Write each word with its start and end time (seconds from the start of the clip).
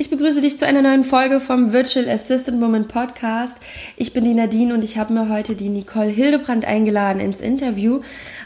Ich 0.00 0.08
begrüße 0.08 0.40
dich 0.40 0.58
zu 0.58 0.66
einer 0.66 0.80
neuen 0.80 1.04
Folge 1.04 1.40
vom 1.40 1.74
Virtual 1.74 2.08
Assistant 2.08 2.58
Woman 2.62 2.88
Podcast. 2.88 3.58
Ich 3.98 4.14
bin 4.14 4.24
die 4.24 4.32
Nadine 4.32 4.72
und 4.72 4.82
ich 4.82 4.96
habe 4.96 5.12
mir 5.12 5.28
heute 5.28 5.54
die 5.54 5.68
Nicole 5.68 6.08
Hildebrand 6.08 6.64
eingeladen 6.64 7.20
ins 7.20 7.38
Interview. 7.38 8.00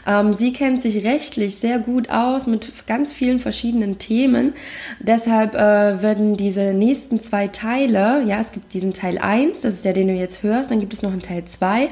Ähm, 0.05 0.33
sie 0.33 0.51
kennt 0.51 0.81
sich 0.81 1.05
rechtlich 1.05 1.55
sehr 1.55 1.79
gut 1.79 2.09
aus 2.09 2.47
mit 2.47 2.85
ganz 2.87 3.13
vielen 3.13 3.39
verschiedenen 3.39 3.99
Themen. 3.99 4.53
Deshalb 4.99 5.55
äh, 5.55 6.01
werden 6.01 6.35
diese 6.35 6.73
nächsten 6.73 7.21
zwei 7.21 7.47
Teile, 7.47 8.21
ja, 8.25 8.41
es 8.41 8.51
gibt 8.51 8.73
diesen 8.73 8.91
Teil 8.91 9.17
1, 9.17 9.61
das 9.61 9.75
ist 9.75 9.85
der, 9.85 9.93
den 9.93 10.09
du 10.09 10.13
jetzt 10.13 10.43
hörst, 10.43 10.71
dann 10.71 10.81
gibt 10.81 10.91
es 10.91 11.03
noch 11.03 11.13
einen 11.13 11.21
Teil 11.21 11.45
2. 11.45 11.87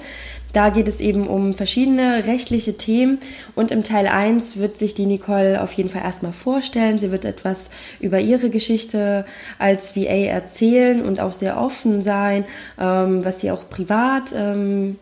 Da 0.54 0.70
geht 0.70 0.88
es 0.88 1.02
eben 1.02 1.26
um 1.26 1.56
verschiedene 1.56 2.28
rechtliche 2.28 2.78
Themen 2.78 3.18
und 3.56 3.72
im 3.72 3.84
Teil 3.84 4.06
1 4.06 4.58
wird 4.58 4.78
sich 4.78 4.94
die 4.94 5.08
Nicole 5.08 5.60
auf 5.62 5.74
jeden 5.74 5.90
Fall 5.90 6.04
erstmal 6.04 6.32
vorstellen. 6.32 7.00
Sie 7.00 7.12
wird 7.12 7.26
etwas 7.26 7.72
über 8.00 8.20
ihre 8.20 8.52
Geschichte 8.52 9.26
als 9.58 9.96
VA 9.96 10.28
erzählen 10.28 11.02
und 11.02 11.20
auch 11.20 11.34
sehr 11.34 11.60
offen 11.60 12.04
sein, 12.04 12.46
ähm, 12.80 13.26
was 13.26 13.41
sie 13.41 13.50
auch 13.50 13.68
privat 13.68 14.32
ähm, 14.38 14.98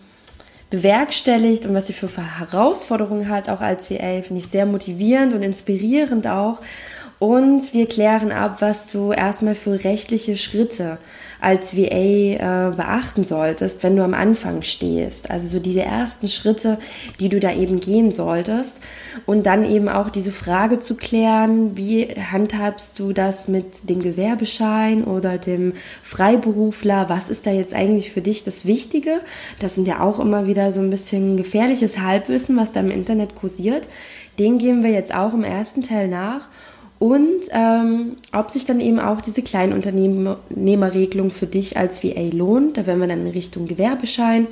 bewerkstelligt 0.70 1.66
und 1.66 1.73
was 1.73 1.88
sie 1.88 1.94
für 1.94 2.09
Herausforderungen 2.39 3.27
hat, 3.27 3.49
auch 3.49 3.59
als 3.59 3.91
VA, 3.91 4.22
finde 4.22 4.38
ich 4.38 4.47
sehr 4.47 4.66
motivierend 4.66 5.33
und 5.33 5.44
inspirierend 5.44 6.27
auch. 6.27 6.61
Und 7.20 7.73
wir 7.73 7.88
klären 7.88 8.31
ab, 8.31 8.61
was 8.61 8.91
du 8.91 9.11
erstmal 9.11 9.53
für 9.53 9.83
rechtliche 9.83 10.38
Schritte 10.38 10.97
als 11.41 11.76
VA 11.76 11.81
äh, 11.81 12.72
beachten 12.76 13.23
solltest, 13.23 13.81
wenn 13.81 13.95
du 13.95 14.04
am 14.04 14.13
Anfang 14.13 14.62
stehst. 14.62 15.31
Also 15.31 15.48
so 15.48 15.59
diese 15.59 15.81
ersten 15.81 16.27
Schritte, 16.27 16.77
die 17.20 17.30
du 17.30 17.40
da 17.40 17.52
eben 17.52 17.80
gehen 17.80 18.12
solltest. 18.12 18.81
Und 19.26 19.48
dann 19.48 19.70
eben 19.70 19.90
auch 19.90 20.12
diese 20.12 20.31
Frage 20.31 20.80
zu 20.80 20.95
klären, 20.95 21.76
wie 21.76 22.05
handhabst 22.05 22.98
du 23.00 23.12
das 23.12 23.48
mit 23.48 23.90
dem 23.90 24.04
Gewerbeschein 24.04 25.04
oder 25.04 25.40
dem 25.40 25.73
Freiberufler? 26.04 27.09
Was 27.09 27.30
ist 27.30 27.48
da 27.48 27.52
jetzt 27.52 27.73
eigentlich 27.73 28.12
für 28.12 28.22
dich 28.22 28.44
das 28.44 28.66
Wichtige? 28.66 29.22
Das 29.58 29.73
sind 29.73 29.88
ja 29.88 30.00
auch 30.00 30.20
immer 30.20 30.45
wieder 30.45 30.72
so 30.72 30.80
ein 30.80 30.92
bisschen 30.92 31.38
gefährliches 31.38 31.98
Halbwissen, 31.98 32.55
was 32.55 32.72
da 32.72 32.81
im 32.81 32.92
Internet 32.92 33.33
kursiert. 33.33 33.89
Den 34.38 34.59
gehen 34.59 34.83
wir 34.83 34.92
jetzt 34.92 35.14
auch 35.14 35.33
im 35.33 35.44
ersten 35.44 35.81
Teil 35.81 36.08
nach 36.08 36.48
und 37.02 37.41
ähm, 37.49 38.17
ob 38.31 38.52
sich 38.52 38.67
dann 38.67 38.80
eben 38.80 38.99
auch 38.99 39.21
diese 39.21 39.41
Kleinunternehmerregelung 39.41 41.31
für 41.31 41.47
dich 41.47 41.75
als 41.75 42.03
VA 42.03 42.30
lohnt. 42.31 42.77
Da 42.77 42.85
werden 42.85 42.99
wir 42.99 43.08
dann 43.08 43.25
in 43.25 43.31
Richtung 43.31 43.67
Gewerbeschein, 43.67 44.45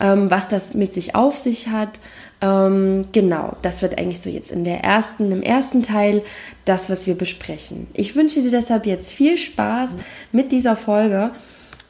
ähm, 0.00 0.30
was 0.30 0.48
das 0.48 0.72
mit 0.72 0.94
sich 0.94 1.14
auf 1.14 1.36
sich 1.36 1.68
hat. 1.68 2.00
Ähm, 2.40 3.04
genau, 3.12 3.58
das 3.60 3.82
wird 3.82 3.98
eigentlich 3.98 4.22
so 4.22 4.30
jetzt 4.30 4.50
in 4.50 4.64
der 4.64 4.82
ersten, 4.82 5.30
im 5.30 5.42
ersten 5.42 5.82
Teil 5.82 6.22
das, 6.64 6.88
was 6.88 7.06
wir 7.06 7.16
besprechen. 7.18 7.86
Ich 7.92 8.16
wünsche 8.16 8.40
dir 8.40 8.50
deshalb 8.50 8.86
jetzt 8.86 9.12
viel 9.12 9.36
Spaß 9.36 9.96
mit 10.32 10.52
dieser 10.52 10.76
Folge 10.76 11.32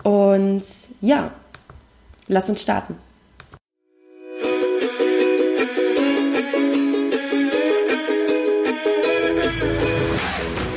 und 0.03 0.65
ja, 1.03 1.31
lass 2.27 2.51
uns 2.51 2.63
starten. 2.63 2.97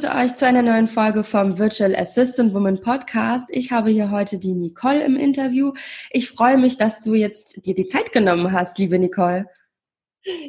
Begrüße 0.00 0.16
euch 0.16 0.34
zu 0.34 0.46
einer 0.46 0.62
neuen 0.62 0.88
Folge 0.88 1.24
vom 1.24 1.58
Virtual 1.58 1.94
Assistant 1.94 2.54
Woman 2.54 2.80
Podcast. 2.80 3.48
Ich 3.50 3.70
habe 3.70 3.90
hier 3.90 4.10
heute 4.10 4.38
die 4.38 4.54
Nicole 4.54 5.04
im 5.04 5.16
Interview. 5.16 5.74
Ich 6.10 6.30
freue 6.30 6.56
mich, 6.56 6.78
dass 6.78 7.00
du 7.00 7.12
jetzt 7.14 7.66
dir 7.66 7.74
die 7.74 7.86
Zeit 7.86 8.10
genommen 8.10 8.52
hast, 8.52 8.78
liebe 8.78 8.98
Nicole. 8.98 9.46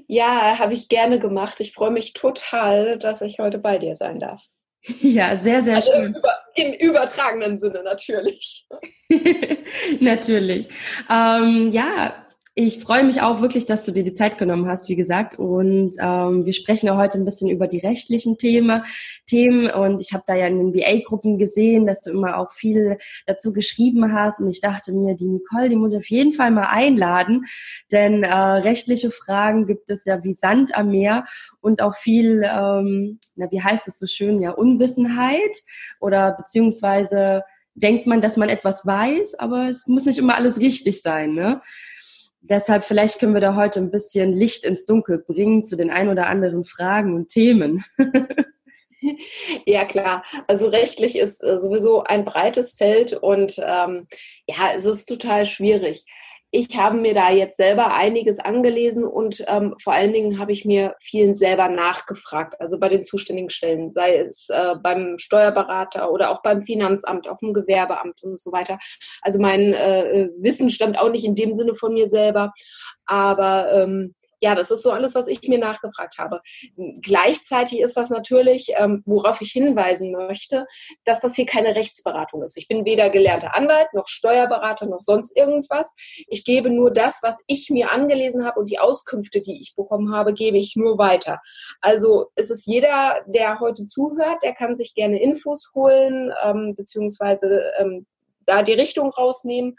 Ja, 0.08 0.58
habe 0.58 0.74
ich 0.74 0.88
gerne 0.88 1.20
gemacht. 1.20 1.60
Ich 1.60 1.74
freue 1.74 1.92
mich 1.92 2.14
total, 2.14 2.98
dass 2.98 3.22
ich 3.22 3.40
heute 3.40 3.58
bei 3.58 3.78
dir 3.78 3.96
sein 3.96 4.20
darf. 4.20 4.42
Ja, 5.02 5.36
sehr, 5.36 5.62
sehr 5.62 5.76
also 5.76 5.92
schön. 5.92 6.16
Im, 6.56 6.74
übertragenen 6.74 7.60
Sinne 7.60 7.84
natürlich. 7.84 8.68
natürlich. 10.00 10.70
Ähm, 11.10 11.72
ja, 11.72 12.16
ich 12.54 12.84
freue 12.84 13.06
mich 13.06 13.22
auch 13.22 13.42
wirklich, 13.42 13.66
dass 13.66 13.86
du 13.86 13.94
dir 13.94 14.04
die 14.04 14.12
Zeit 14.12 14.38
genommen 14.38 14.68
hast, 14.68 14.90
wie 14.90 14.98
gesagt. 14.98 15.40
Und 15.40 15.96
ähm, 16.00 16.46
wir 16.46 16.52
sprechen 16.52 16.88
ja 16.88 16.98
heute 16.98 17.18
ein 17.18 17.24
bisschen 17.24 17.50
über 17.50 17.66
die 17.66 17.80
rechtlichen 17.80 18.38
Themen. 18.38 18.84
Themen. 19.26 19.72
Und 19.72 20.02
ich 20.02 20.14
habe 20.14 20.26
da 20.28 20.36
ja 20.36 20.48
in 20.48 20.58
den 20.58 20.74
BA-Gruppen 20.74 21.38
gesehen, 21.38 21.86
dass 21.86 22.02
du 22.02 22.12
immer 22.12 22.38
auch 22.38 22.52
viel 22.52 22.98
dazu 23.26 23.54
geschrieben 23.54 24.12
hast. 24.12 24.42
Und 24.42 24.50
ich 24.50 24.60
dachte 24.60 24.92
mir, 24.92 25.16
die 25.16 25.30
Nicole, 25.30 25.70
die 25.70 25.78
muss 25.78 25.94
ich 25.94 26.00
auf 26.00 26.10
jeden 26.10 26.34
Fall 26.34 26.52
mal 26.52 26.68
einladen. 26.68 27.46
Denn 27.90 28.24
äh, 28.24 28.36
rechtliche 28.36 29.12
Fragen 29.12 29.66
gibt 29.66 29.90
es 29.90 30.04
ja 30.04 30.22
wie 30.26 30.34
Sand 30.34 30.76
am 30.76 30.90
Meer 30.90 31.24
und 31.62 31.82
auch 31.82 31.96
viel, 31.96 32.44
ähm, 32.44 33.20
na, 33.36 33.50
wie 33.50 33.62
heißt 33.62 33.88
es 33.88 33.98
so 33.98 34.08
schön, 34.08 34.42
ja, 34.42 34.52
Unwissenheit 34.52 35.58
oder 36.02 36.34
beziehungsweise 36.34 37.44
denkt 37.76 38.08
man, 38.08 38.20
dass 38.20 38.36
man 38.36 38.50
etwas 38.50 38.86
weiß, 38.86 39.36
aber 39.40 39.70
es 39.70 39.88
muss 39.88 40.06
nicht 40.06 40.20
immer 40.20 40.36
alles 40.36 40.60
richtig 40.60 41.02
sein. 41.02 41.34
Ne? 41.34 41.62
Deshalb 42.42 42.84
vielleicht 42.84 43.20
können 43.20 43.34
wir 43.34 43.42
da 43.42 43.56
heute 43.56 43.80
ein 43.80 43.92
bisschen 43.92 44.34
Licht 44.34 44.66
ins 44.66 44.86
Dunkel 44.86 45.20
bringen 45.20 45.64
zu 45.64 45.76
den 45.76 45.90
ein 45.90 46.10
oder 46.10 46.28
anderen 46.28 46.64
Fragen 46.64 47.16
und 47.16 47.30
Themen. 47.30 47.84
Ja, 49.66 49.84
klar. 49.84 50.24
Also 50.46 50.68
rechtlich 50.68 51.18
ist 51.18 51.44
äh, 51.44 51.60
sowieso 51.60 52.04
ein 52.04 52.24
breites 52.24 52.74
Feld 52.74 53.14
und 53.14 53.58
ähm, 53.58 54.08
ja, 54.48 54.74
es 54.76 54.86
ist 54.86 55.08
total 55.08 55.48
schwierig 55.48 56.06
ich 56.54 56.78
habe 56.78 56.98
mir 56.98 57.14
da 57.14 57.32
jetzt 57.32 57.56
selber 57.56 57.94
einiges 57.94 58.40
angelesen 58.40 59.06
und 59.06 59.44
ähm, 59.48 59.74
vor 59.82 59.94
allen 59.94 60.12
Dingen 60.12 60.38
habe 60.38 60.52
ich 60.52 60.66
mir 60.66 60.96
vielen 61.00 61.34
selber 61.34 61.70
nachgefragt, 61.70 62.60
also 62.60 62.78
bei 62.78 62.90
den 62.90 63.04
zuständigen 63.04 63.50
Stellen, 63.50 63.94
sei 63.94 64.18
es 64.18 64.50
äh, 64.50 64.76
beim 64.76 65.18
Steuerberater 65.18 66.12
oder 66.12 66.30
auch 66.30 66.42
beim 66.42 66.62
Finanzamt, 66.62 67.30
auf 67.30 67.40
dem 67.40 67.54
Gewerbeamt 67.54 68.22
und 68.24 68.40
so 68.40 68.52
weiter. 68.52 68.78
Also 69.22 69.40
mein 69.40 69.74
äh, 69.74 70.28
Wissen 70.40 70.70
stammt 70.70 71.00
auch 71.00 71.10
nicht 71.10 71.24
in 71.24 71.36
dem 71.36 71.54
Sinne 71.54 71.74
von 71.74 71.94
mir 71.94 72.08
selber, 72.08 72.52
aber 73.06 73.72
ähm, 73.72 74.14
ja, 74.42 74.56
das 74.56 74.72
ist 74.72 74.82
so 74.82 74.92
alles, 74.92 75.14
was 75.14 75.28
ich 75.28 75.48
mir 75.48 75.60
nachgefragt 75.60 76.18
habe. 76.18 76.42
Gleichzeitig 77.02 77.80
ist 77.80 77.96
das 77.96 78.10
natürlich, 78.10 78.74
ähm, 78.76 79.04
worauf 79.06 79.40
ich 79.42 79.52
hinweisen 79.52 80.12
möchte, 80.12 80.66
dass 81.04 81.20
das 81.20 81.36
hier 81.36 81.46
keine 81.46 81.76
Rechtsberatung 81.76 82.42
ist. 82.42 82.58
Ich 82.58 82.68
bin 82.68 82.84
weder 82.84 83.10
gelernter 83.10 83.56
Anwalt 83.56 83.94
noch 83.94 84.08
Steuerberater 84.08 84.88
noch 84.88 85.02
sonst 85.02 85.38
irgendwas. 85.38 85.94
Ich 86.28 86.44
gebe 86.44 86.72
nur 86.72 86.92
das, 86.92 87.20
was 87.22 87.40
ich 87.46 87.70
mir 87.70 87.92
angelesen 87.92 88.46
habe 88.46 88.60
und 88.60 88.72
die 88.72 88.80
Auskünfte, 88.80 89.42
die 89.42 89.62
ich 89.62 89.76
bekommen 89.76 90.14
habe, 90.14 90.34
gebe 90.34 90.58
ich 90.58 90.76
nur 90.76 90.98
weiter. 90.98 91.40
Also 91.80 92.32
es 92.36 92.50
ist 92.50 92.66
jeder, 92.66 93.24
der 93.28 93.60
heute 93.60 93.86
zuhört, 93.86 94.42
der 94.44 94.54
kann 94.54 94.76
sich 94.76 94.96
gerne 94.96 95.22
Infos 95.22 95.72
holen, 95.76 96.34
ähm, 96.44 96.74
beziehungsweise 96.76 97.62
ähm, 97.78 98.08
da 98.52 98.64
die 98.64 98.74
Richtung 98.74 99.10
rausnehmen. 99.12 99.76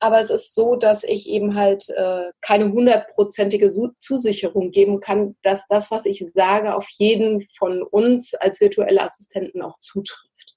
Aber 0.00 0.20
es 0.20 0.30
ist 0.30 0.54
so, 0.54 0.76
dass 0.76 1.04
ich 1.04 1.28
eben 1.28 1.54
halt 1.54 1.88
äh, 1.90 2.30
keine 2.40 2.72
hundertprozentige 2.72 3.70
Zusicherung 4.00 4.70
geben 4.70 5.00
kann, 5.00 5.36
dass 5.42 5.66
das, 5.68 5.90
was 5.90 6.06
ich 6.06 6.24
sage, 6.32 6.74
auf 6.74 6.86
jeden 6.90 7.42
von 7.58 7.82
uns 7.82 8.34
als 8.34 8.60
virtuelle 8.60 9.02
Assistenten 9.02 9.62
auch 9.62 9.78
zutrifft. 9.78 10.54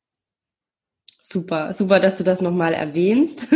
Super, 1.22 1.74
super, 1.74 2.00
dass 2.00 2.18
du 2.18 2.24
das 2.24 2.40
nochmal 2.40 2.74
erwähnst. 2.74 3.48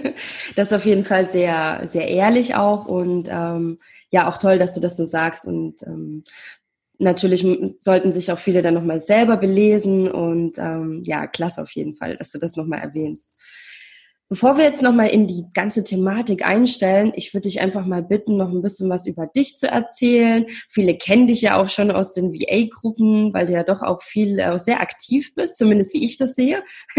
das 0.56 0.68
ist 0.68 0.74
auf 0.74 0.84
jeden 0.84 1.04
Fall 1.04 1.26
sehr, 1.26 1.82
sehr 1.86 2.08
ehrlich 2.08 2.56
auch 2.56 2.86
und 2.86 3.28
ähm, 3.30 3.78
ja, 4.10 4.28
auch 4.28 4.38
toll, 4.38 4.58
dass 4.58 4.74
du 4.74 4.80
das 4.80 4.96
so 4.96 5.06
sagst 5.06 5.46
und 5.46 5.80
ähm, 5.84 6.24
natürlich 7.00 7.46
sollten 7.78 8.12
sich 8.12 8.30
auch 8.30 8.38
viele 8.38 8.62
dann 8.62 8.74
nochmal 8.74 9.00
selber 9.00 9.36
belesen 9.36 10.10
und 10.10 10.58
ähm, 10.58 11.02
ja, 11.04 11.26
klasse 11.26 11.62
auf 11.62 11.70
jeden 11.72 11.94
Fall, 11.94 12.16
dass 12.16 12.30
du 12.30 12.38
das 12.38 12.56
nochmal 12.56 12.80
erwähnst. 12.80 13.38
Bevor 14.32 14.56
wir 14.56 14.64
jetzt 14.64 14.80
nochmal 14.80 15.08
in 15.08 15.26
die 15.26 15.46
ganze 15.54 15.82
Thematik 15.82 16.46
einstellen, 16.46 17.12
ich 17.16 17.34
würde 17.34 17.48
dich 17.48 17.60
einfach 17.60 17.84
mal 17.84 18.00
bitten, 18.00 18.36
noch 18.36 18.50
ein 18.50 18.62
bisschen 18.62 18.88
was 18.88 19.08
über 19.08 19.26
dich 19.26 19.58
zu 19.58 19.66
erzählen. 19.66 20.46
Viele 20.68 20.96
kennen 20.96 21.26
dich 21.26 21.42
ja 21.42 21.60
auch 21.60 21.68
schon 21.68 21.90
aus 21.90 22.12
den 22.12 22.32
VA-Gruppen, 22.32 23.34
weil 23.34 23.46
du 23.46 23.54
ja 23.54 23.64
doch 23.64 23.82
auch 23.82 24.02
viel 24.02 24.38
äh, 24.38 24.56
sehr 24.60 24.80
aktiv 24.80 25.34
bist, 25.34 25.58
zumindest 25.58 25.94
wie 25.94 26.04
ich 26.04 26.16
das 26.16 26.36
sehe. 26.36 26.62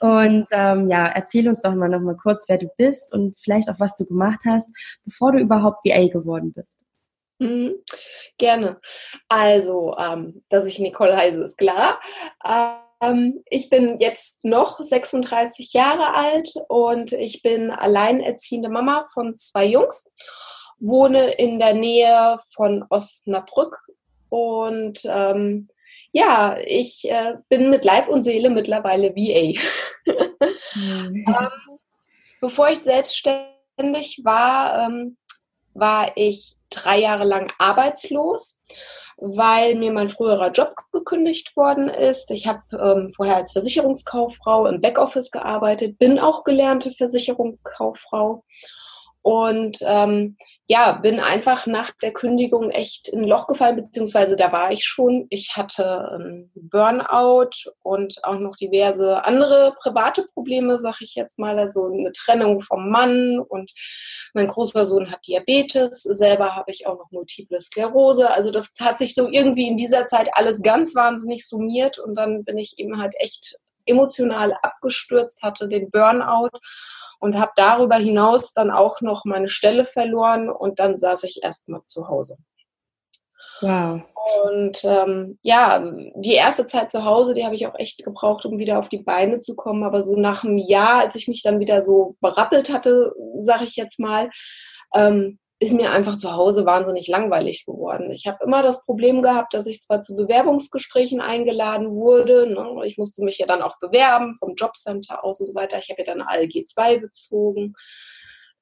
und 0.00 0.46
ähm, 0.50 0.90
ja, 0.90 1.06
erzähl 1.06 1.48
uns 1.48 1.62
doch 1.62 1.72
mal 1.76 1.88
noch 1.88 2.00
mal 2.00 2.16
kurz, 2.16 2.48
wer 2.48 2.58
du 2.58 2.66
bist 2.76 3.14
und 3.14 3.38
vielleicht 3.38 3.70
auch, 3.70 3.78
was 3.78 3.96
du 3.96 4.04
gemacht 4.04 4.40
hast, 4.44 4.76
bevor 5.04 5.30
du 5.30 5.38
überhaupt 5.38 5.84
VA 5.84 6.08
geworden 6.08 6.52
bist. 6.52 6.84
Mhm, 7.38 7.76
gerne. 8.38 8.80
Also, 9.28 9.94
ähm, 9.96 10.42
dass 10.48 10.66
ich 10.66 10.80
Nicole 10.80 11.16
heiße, 11.16 11.40
ist 11.40 11.58
klar. 11.58 12.00
Ähm, 12.44 12.83
ich 13.46 13.70
bin 13.70 13.98
jetzt 13.98 14.44
noch 14.44 14.80
36 14.80 15.72
Jahre 15.72 16.14
alt 16.14 16.54
und 16.68 17.12
ich 17.12 17.42
bin 17.42 17.70
alleinerziehende 17.70 18.68
Mama 18.68 19.08
von 19.12 19.36
zwei 19.36 19.66
Jungs, 19.66 20.12
wohne 20.78 21.32
in 21.32 21.58
der 21.58 21.74
Nähe 21.74 22.38
von 22.54 22.84
Osnabrück 22.90 23.80
und 24.28 25.00
ähm, 25.04 25.68
ja, 26.12 26.56
ich 26.64 27.08
äh, 27.10 27.34
bin 27.48 27.70
mit 27.70 27.84
Leib 27.84 28.08
und 28.08 28.22
Seele 28.22 28.50
mittlerweile 28.50 29.14
VA. 29.14 29.60
Mhm. 30.76 31.24
ähm, 31.28 31.78
bevor 32.40 32.68
ich 32.68 32.80
selbstständig 32.80 34.22
war, 34.24 34.86
ähm, 34.86 35.16
war 35.72 36.10
ich 36.16 36.56
drei 36.68 36.98
Jahre 36.98 37.24
lang 37.24 37.52
arbeitslos 37.58 38.60
weil 39.16 39.74
mir 39.76 39.92
mein 39.92 40.08
früherer 40.08 40.50
Job 40.50 40.74
gekündigt 40.92 41.56
worden 41.56 41.88
ist. 41.88 42.30
Ich 42.30 42.46
habe 42.46 42.62
ähm, 42.72 43.10
vorher 43.14 43.36
als 43.36 43.52
Versicherungskauffrau 43.52 44.66
im 44.66 44.80
Backoffice 44.80 45.30
gearbeitet, 45.30 45.98
bin 45.98 46.18
auch 46.18 46.44
gelernte 46.44 46.90
Versicherungskauffrau 46.90 48.44
und 49.24 49.78
ähm, 49.80 50.36
ja, 50.66 50.92
bin 50.92 51.18
einfach 51.18 51.66
nach 51.66 51.92
der 52.02 52.12
Kündigung 52.12 52.68
echt 52.68 53.08
in 53.08 53.20
ein 53.20 53.26
Loch 53.26 53.46
gefallen, 53.46 53.76
beziehungsweise 53.76 54.36
da 54.36 54.52
war 54.52 54.70
ich 54.70 54.84
schon. 54.84 55.26
Ich 55.30 55.56
hatte 55.56 56.10
einen 56.10 56.52
Burnout 56.54 57.70
und 57.82 58.22
auch 58.22 58.38
noch 58.38 58.54
diverse 58.56 59.24
andere 59.24 59.74
private 59.80 60.26
Probleme, 60.34 60.78
sag 60.78 61.00
ich 61.00 61.14
jetzt 61.14 61.38
mal. 61.38 61.58
Also 61.58 61.86
eine 61.86 62.12
Trennung 62.12 62.60
vom 62.60 62.90
Mann 62.90 63.38
und 63.40 63.72
mein 64.34 64.48
großer 64.48 64.84
Sohn 64.84 65.10
hat 65.10 65.26
Diabetes. 65.26 66.02
Selber 66.02 66.54
habe 66.54 66.70
ich 66.70 66.86
auch 66.86 66.98
noch 66.98 67.10
multiple 67.10 67.62
Sklerose. 67.62 68.30
Also 68.30 68.50
das 68.50 68.76
hat 68.78 68.98
sich 68.98 69.14
so 69.14 69.30
irgendwie 69.30 69.68
in 69.68 69.78
dieser 69.78 70.04
Zeit 70.04 70.28
alles 70.34 70.62
ganz 70.62 70.94
wahnsinnig 70.94 71.48
summiert 71.48 71.98
und 71.98 72.14
dann 72.14 72.44
bin 72.44 72.58
ich 72.58 72.74
eben 72.76 73.00
halt 73.00 73.14
echt 73.20 73.56
emotional 73.86 74.56
abgestürzt, 74.62 75.42
hatte 75.42 75.68
den 75.68 75.90
Burnout 75.90 76.50
und 77.18 77.38
habe 77.38 77.52
darüber 77.56 77.96
hinaus 77.96 78.52
dann 78.52 78.70
auch 78.70 79.00
noch 79.00 79.24
meine 79.24 79.48
Stelle 79.48 79.84
verloren 79.84 80.50
und 80.50 80.78
dann 80.78 80.98
saß 80.98 81.24
ich 81.24 81.40
erstmal 81.42 81.84
zu 81.84 82.08
Hause. 82.08 82.36
Wow. 83.60 84.02
Und 84.44 84.84
ähm, 84.84 85.38
ja, 85.42 85.84
die 86.16 86.32
erste 86.32 86.66
Zeit 86.66 86.90
zu 86.90 87.04
Hause, 87.04 87.34
die 87.34 87.44
habe 87.44 87.54
ich 87.54 87.66
auch 87.66 87.78
echt 87.78 88.04
gebraucht, 88.04 88.46
um 88.46 88.58
wieder 88.58 88.78
auf 88.78 88.88
die 88.88 89.02
Beine 89.02 89.38
zu 89.38 89.54
kommen. 89.54 89.84
Aber 89.84 90.02
so 90.02 90.16
nach 90.16 90.44
einem 90.44 90.58
Jahr, 90.58 91.00
als 91.00 91.14
ich 91.14 91.28
mich 91.28 91.42
dann 91.42 91.60
wieder 91.60 91.82
so 91.82 92.16
berappelt 92.20 92.72
hatte, 92.72 93.12
sage 93.38 93.64
ich 93.64 93.76
jetzt 93.76 94.00
mal, 94.00 94.30
ähm, 94.94 95.38
ist 95.64 95.72
mir 95.72 95.90
einfach 95.90 96.16
zu 96.16 96.32
Hause 96.32 96.66
wahnsinnig 96.66 97.08
langweilig 97.08 97.64
geworden. 97.64 98.10
Ich 98.12 98.26
habe 98.26 98.44
immer 98.44 98.62
das 98.62 98.84
Problem 98.84 99.22
gehabt, 99.22 99.54
dass 99.54 99.66
ich 99.66 99.80
zwar 99.80 100.02
zu 100.02 100.14
Bewerbungsgesprächen 100.14 101.20
eingeladen 101.20 101.90
wurde, 101.90 102.46
ne, 102.46 102.86
ich 102.86 102.98
musste 102.98 103.22
mich 103.22 103.38
ja 103.38 103.46
dann 103.46 103.62
auch 103.62 103.78
bewerben 103.78 104.34
vom 104.34 104.54
Jobcenter 104.54 105.24
aus 105.24 105.40
und 105.40 105.46
so 105.46 105.54
weiter. 105.54 105.78
Ich 105.78 105.90
habe 105.90 106.02
ja 106.02 106.14
dann 106.14 106.22
ALG 106.22 106.64
2 106.66 106.98
bezogen. 106.98 107.74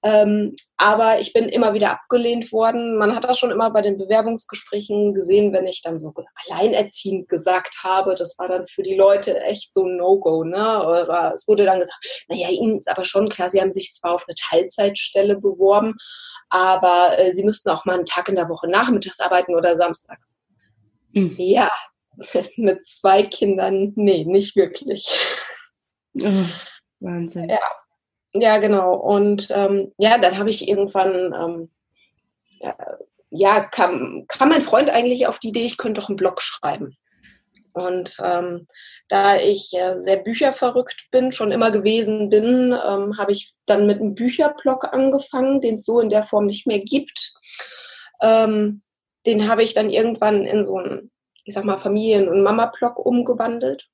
Ähm, 0.04 0.54
aber 0.76 1.20
ich 1.20 1.32
bin 1.32 1.48
immer 1.48 1.74
wieder 1.74 1.92
abgelehnt 1.92 2.50
worden. 2.50 2.96
Man 2.96 3.14
hat 3.14 3.22
das 3.22 3.38
schon 3.38 3.52
immer 3.52 3.70
bei 3.70 3.82
den 3.82 3.98
Bewerbungsgesprächen 3.98 5.14
gesehen, 5.14 5.52
wenn 5.52 5.66
ich 5.66 5.80
dann 5.80 5.98
so 5.98 6.12
alleinerziehend 6.48 7.28
gesagt 7.28 7.78
habe. 7.84 8.16
Das 8.16 8.36
war 8.38 8.48
dann 8.48 8.66
für 8.66 8.82
die 8.82 8.96
Leute 8.96 9.40
echt 9.42 9.72
so 9.72 9.84
ein 9.84 9.96
No-Go. 9.96 10.42
Ne? 10.42 10.82
Oder 10.84 11.32
es 11.34 11.46
wurde 11.46 11.64
dann 11.64 11.78
gesagt, 11.78 12.24
naja, 12.28 12.48
Ihnen 12.50 12.78
ist 12.78 12.90
aber 12.90 13.04
schon 13.04 13.28
klar, 13.28 13.48
Sie 13.48 13.60
haben 13.60 13.70
sich 13.70 13.92
zwar 13.92 14.14
auf 14.14 14.24
eine 14.26 14.34
Teilzeitstelle 14.34 15.36
beworben, 15.36 15.94
aber 16.50 17.18
äh, 17.18 17.32
Sie 17.32 17.44
müssten 17.44 17.70
auch 17.70 17.84
mal 17.84 17.94
einen 17.94 18.06
Tag 18.06 18.28
in 18.28 18.36
der 18.36 18.48
Woche 18.48 18.68
nachmittags 18.68 19.20
arbeiten 19.20 19.54
oder 19.54 19.76
samstags. 19.76 20.36
Mhm. 21.12 21.36
Ja, 21.38 21.70
mit 22.56 22.84
zwei 22.84 23.22
Kindern, 23.22 23.92
nee, 23.94 24.24
nicht 24.24 24.56
wirklich. 24.56 25.14
Oh, 26.22 26.44
Wahnsinn. 27.00 27.48
Ja, 27.48 27.60
ja, 28.34 28.58
genau. 28.58 28.94
Und 28.94 29.48
ähm, 29.50 29.92
ja, 29.98 30.18
dann 30.18 30.38
habe 30.38 30.50
ich 30.50 30.66
irgendwann, 30.66 31.34
ähm, 31.34 31.70
ja, 33.30 33.64
kam, 33.64 34.24
kam 34.28 34.50
mein 34.50 34.62
Freund 34.62 34.90
eigentlich 34.90 35.26
auf 35.26 35.38
die 35.38 35.48
Idee, 35.48 35.64
ich 35.64 35.76
könnte 35.76 36.00
doch 36.00 36.08
einen 36.08 36.16
Blog 36.16 36.40
schreiben. 36.40 36.96
Und 37.74 38.16
ähm, 38.22 38.66
da 39.08 39.36
ich 39.36 39.72
äh, 39.72 39.96
sehr 39.96 40.18
bücherverrückt 40.18 41.08
bin, 41.10 41.32
schon 41.32 41.52
immer 41.52 41.70
gewesen 41.70 42.28
bin, 42.28 42.72
ähm, 42.72 43.16
habe 43.18 43.32
ich 43.32 43.54
dann 43.66 43.86
mit 43.86 44.00
einem 44.00 44.14
Bücherblog 44.14 44.92
angefangen, 44.92 45.60
den 45.60 45.76
es 45.76 45.84
so 45.84 46.00
in 46.00 46.10
der 46.10 46.22
Form 46.22 46.46
nicht 46.46 46.66
mehr 46.66 46.80
gibt. 46.80 47.32
Ähm, 48.20 48.82
den 49.26 49.48
habe 49.48 49.62
ich 49.62 49.72
dann 49.74 49.90
irgendwann 49.90 50.44
in 50.44 50.64
so 50.64 50.76
einen, 50.76 51.10
ich 51.44 51.54
sag 51.54 51.64
mal, 51.64 51.78
Familien- 51.78 52.28
und 52.28 52.42
Mama-Blog 52.42 52.98
umgewandelt. 52.98 53.88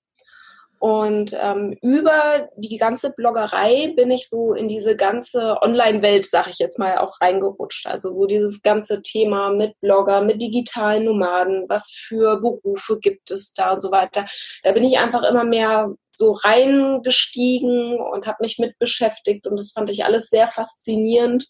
Und 0.78 1.36
ähm, 1.38 1.76
über 1.82 2.48
die 2.56 2.76
ganze 2.76 3.12
Bloggerei 3.12 3.92
bin 3.96 4.10
ich 4.10 4.28
so 4.28 4.54
in 4.54 4.69
diese 4.69 4.96
ganze 4.96 5.60
Online-Welt, 5.60 6.28
sag 6.28 6.46
ich 6.46 6.58
jetzt 6.58 6.78
mal, 6.78 6.98
auch 6.98 7.20
reingerutscht. 7.20 7.86
Also 7.86 8.12
so 8.12 8.26
dieses 8.26 8.62
ganze 8.62 9.02
Thema 9.02 9.50
mit 9.50 9.78
Blogger, 9.80 10.22
mit 10.22 10.40
digitalen 10.40 11.04
Nomaden, 11.04 11.64
was 11.69 11.90
für 11.90 12.36
Berufe 12.40 13.00
gibt 13.00 13.30
es 13.30 13.54
da 13.54 13.72
und 13.72 13.80
so 13.80 13.90
weiter. 13.90 14.26
Da 14.62 14.72
bin 14.72 14.84
ich 14.84 14.98
einfach 14.98 15.28
immer 15.28 15.44
mehr 15.44 15.94
so 16.12 16.32
reingestiegen 16.32 17.98
und 17.98 18.26
habe 18.26 18.38
mich 18.40 18.58
mit 18.58 18.78
beschäftigt 18.78 19.46
und 19.46 19.56
das 19.56 19.72
fand 19.72 19.90
ich 19.90 20.04
alles 20.04 20.28
sehr 20.28 20.46
faszinierend. 20.46 21.48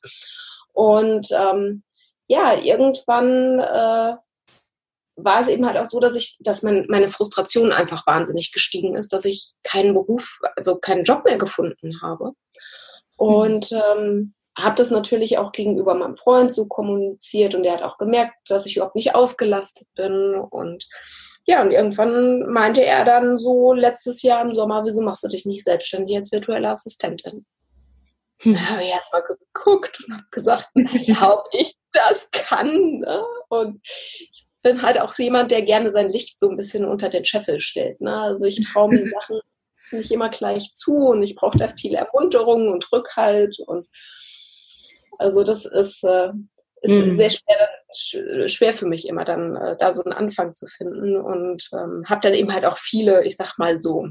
Und 0.72 1.28
ähm, 1.32 1.82
ja, 2.28 2.58
irgendwann 2.58 3.58
äh, 3.58 4.16
war 5.18 5.40
es 5.40 5.48
eben 5.48 5.66
halt 5.66 5.76
auch 5.76 5.86
so, 5.86 5.98
dass 5.98 6.14
ich, 6.14 6.36
dass 6.40 6.62
mein, 6.62 6.86
meine 6.88 7.08
Frustration 7.08 7.72
einfach 7.72 8.06
wahnsinnig 8.06 8.52
gestiegen 8.52 8.94
ist, 8.94 9.12
dass 9.12 9.24
ich 9.24 9.52
keinen 9.64 9.92
Beruf, 9.94 10.38
also 10.56 10.76
keinen 10.76 11.04
Job 11.04 11.24
mehr 11.24 11.38
gefunden 11.38 12.00
habe. 12.00 12.32
Und 13.16 13.72
ähm, 13.72 14.34
habe 14.56 14.76
das 14.76 14.90
natürlich 14.90 15.38
auch 15.38 15.52
gegenüber 15.52 15.94
meinem 15.94 16.14
Freund 16.14 16.52
so 16.52 16.66
kommuniziert 16.66 17.54
und 17.54 17.64
der 17.64 17.74
hat 17.74 17.82
auch 17.82 17.98
gemerkt, 17.98 18.34
dass 18.48 18.66
ich 18.66 18.76
überhaupt 18.76 18.94
nicht 18.94 19.14
ausgelastet 19.14 19.88
bin. 19.96 20.34
Und 20.36 20.86
ja, 21.46 21.62
und 21.62 21.72
irgendwann 21.72 22.48
meinte 22.50 22.84
er 22.84 23.04
dann 23.04 23.38
so 23.38 23.72
letztes 23.72 24.22
Jahr 24.22 24.42
im 24.42 24.54
Sommer, 24.54 24.84
wieso 24.84 25.02
machst 25.02 25.24
du 25.24 25.28
dich 25.28 25.46
nicht 25.46 25.64
selbstständig 25.64 26.16
als 26.16 26.30
virtuelle 26.30 26.70
Assistentin? 26.70 27.44
Hm. 28.40 28.54
Da 28.54 28.60
habe 28.70 28.84
ich 28.84 28.90
erstmal 28.90 29.22
geguckt 29.22 30.00
und 30.06 30.14
habe 30.14 30.26
gesagt, 30.30 30.68
naja, 30.74 31.32
ob 31.38 31.48
ich 31.52 31.76
das 31.92 32.30
kann. 32.30 33.00
Ne? 33.00 33.24
Und 33.48 33.80
ich 33.84 34.47
bin 34.62 34.82
halt 34.82 35.00
auch 35.00 35.16
jemand, 35.16 35.50
der 35.50 35.62
gerne 35.62 35.90
sein 35.90 36.10
Licht 36.10 36.38
so 36.38 36.48
ein 36.50 36.56
bisschen 36.56 36.84
unter 36.84 37.08
den 37.08 37.24
Scheffel 37.24 37.60
stellt. 37.60 38.00
Ne? 38.00 38.14
Also 38.14 38.44
ich 38.44 38.60
traue 38.60 38.90
mir 38.90 39.06
Sachen 39.20 39.40
nicht 39.92 40.10
immer 40.10 40.28
gleich 40.28 40.72
zu 40.72 41.08
und 41.08 41.22
ich 41.22 41.34
brauche 41.34 41.58
da 41.58 41.68
viel 41.68 41.94
Ermunterung 41.94 42.68
und 42.68 42.90
Rückhalt 42.92 43.58
und 43.66 43.86
also 45.18 45.42
das 45.42 45.64
ist, 45.64 46.04
äh, 46.04 46.30
ist 46.82 46.92
mhm. 46.92 47.16
sehr 47.16 47.30
schwer, 47.30 48.48
schwer 48.48 48.72
für 48.72 48.86
mich 48.86 49.08
immer 49.08 49.24
dann 49.24 49.56
äh, 49.56 49.76
da 49.78 49.92
so 49.92 50.04
einen 50.04 50.12
Anfang 50.12 50.54
zu 50.54 50.66
finden 50.66 51.16
und 51.16 51.68
ähm, 51.72 52.04
habe 52.06 52.20
dann 52.20 52.34
eben 52.34 52.52
halt 52.52 52.64
auch 52.64 52.78
viele, 52.78 53.24
ich 53.24 53.36
sag 53.36 53.58
mal 53.58 53.80
so, 53.80 54.08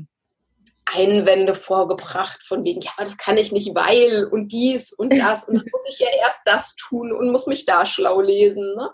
Einwände 0.93 1.53
vorgebracht 1.53 2.43
von 2.43 2.63
wegen, 2.63 2.79
ja, 2.79 2.91
das 2.97 3.17
kann 3.17 3.37
ich 3.37 3.51
nicht, 3.51 3.75
weil 3.75 4.25
und 4.25 4.51
dies 4.51 4.93
und 4.93 5.17
das 5.17 5.43
und 5.43 5.57
dann 5.57 5.65
muss 5.71 5.85
ich 5.89 5.99
ja 5.99 6.07
erst 6.21 6.41
das 6.45 6.75
tun 6.75 7.11
und 7.11 7.31
muss 7.31 7.47
mich 7.47 7.65
da 7.65 7.85
schlau 7.85 8.21
lesen. 8.21 8.73
Ne? 8.75 8.89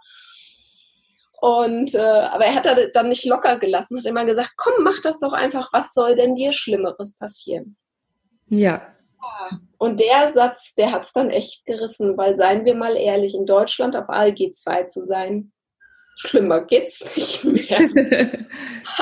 Und 1.43 1.93
äh, 1.93 1.99
aber 1.99 2.45
er 2.45 2.55
hat 2.55 2.95
dann 2.95 3.09
nicht 3.09 3.25
locker 3.25 3.59
gelassen, 3.59 3.97
hat 3.97 4.05
immer 4.05 4.23
gesagt, 4.23 4.53
komm, 4.55 4.81
mach 4.81 5.01
das 5.01 5.19
doch 5.19 5.33
einfach, 5.33 5.73
was 5.73 5.93
soll 5.93 6.15
denn 6.15 6.35
dir 6.35 6.53
Schlimmeres 6.53 7.17
passieren? 7.17 7.75
Ja. 8.47 8.95
Und 9.77 9.99
der 9.99 10.31
Satz, 10.31 10.73
der 10.75 10.93
hat 10.93 11.03
es 11.03 11.11
dann 11.11 11.29
echt 11.29 11.65
gerissen, 11.65 12.15
weil 12.17 12.33
seien 12.33 12.63
wir 12.63 12.75
mal 12.75 12.95
ehrlich, 12.95 13.35
in 13.35 13.45
Deutschland 13.45 13.97
auf 13.97 14.09
ALG 14.09 14.53
2 14.53 14.83
zu 14.83 15.03
sein, 15.03 15.51
schlimmer 16.15 16.65
geht's 16.65 17.13
nicht 17.13 17.43
mehr. 17.43 17.89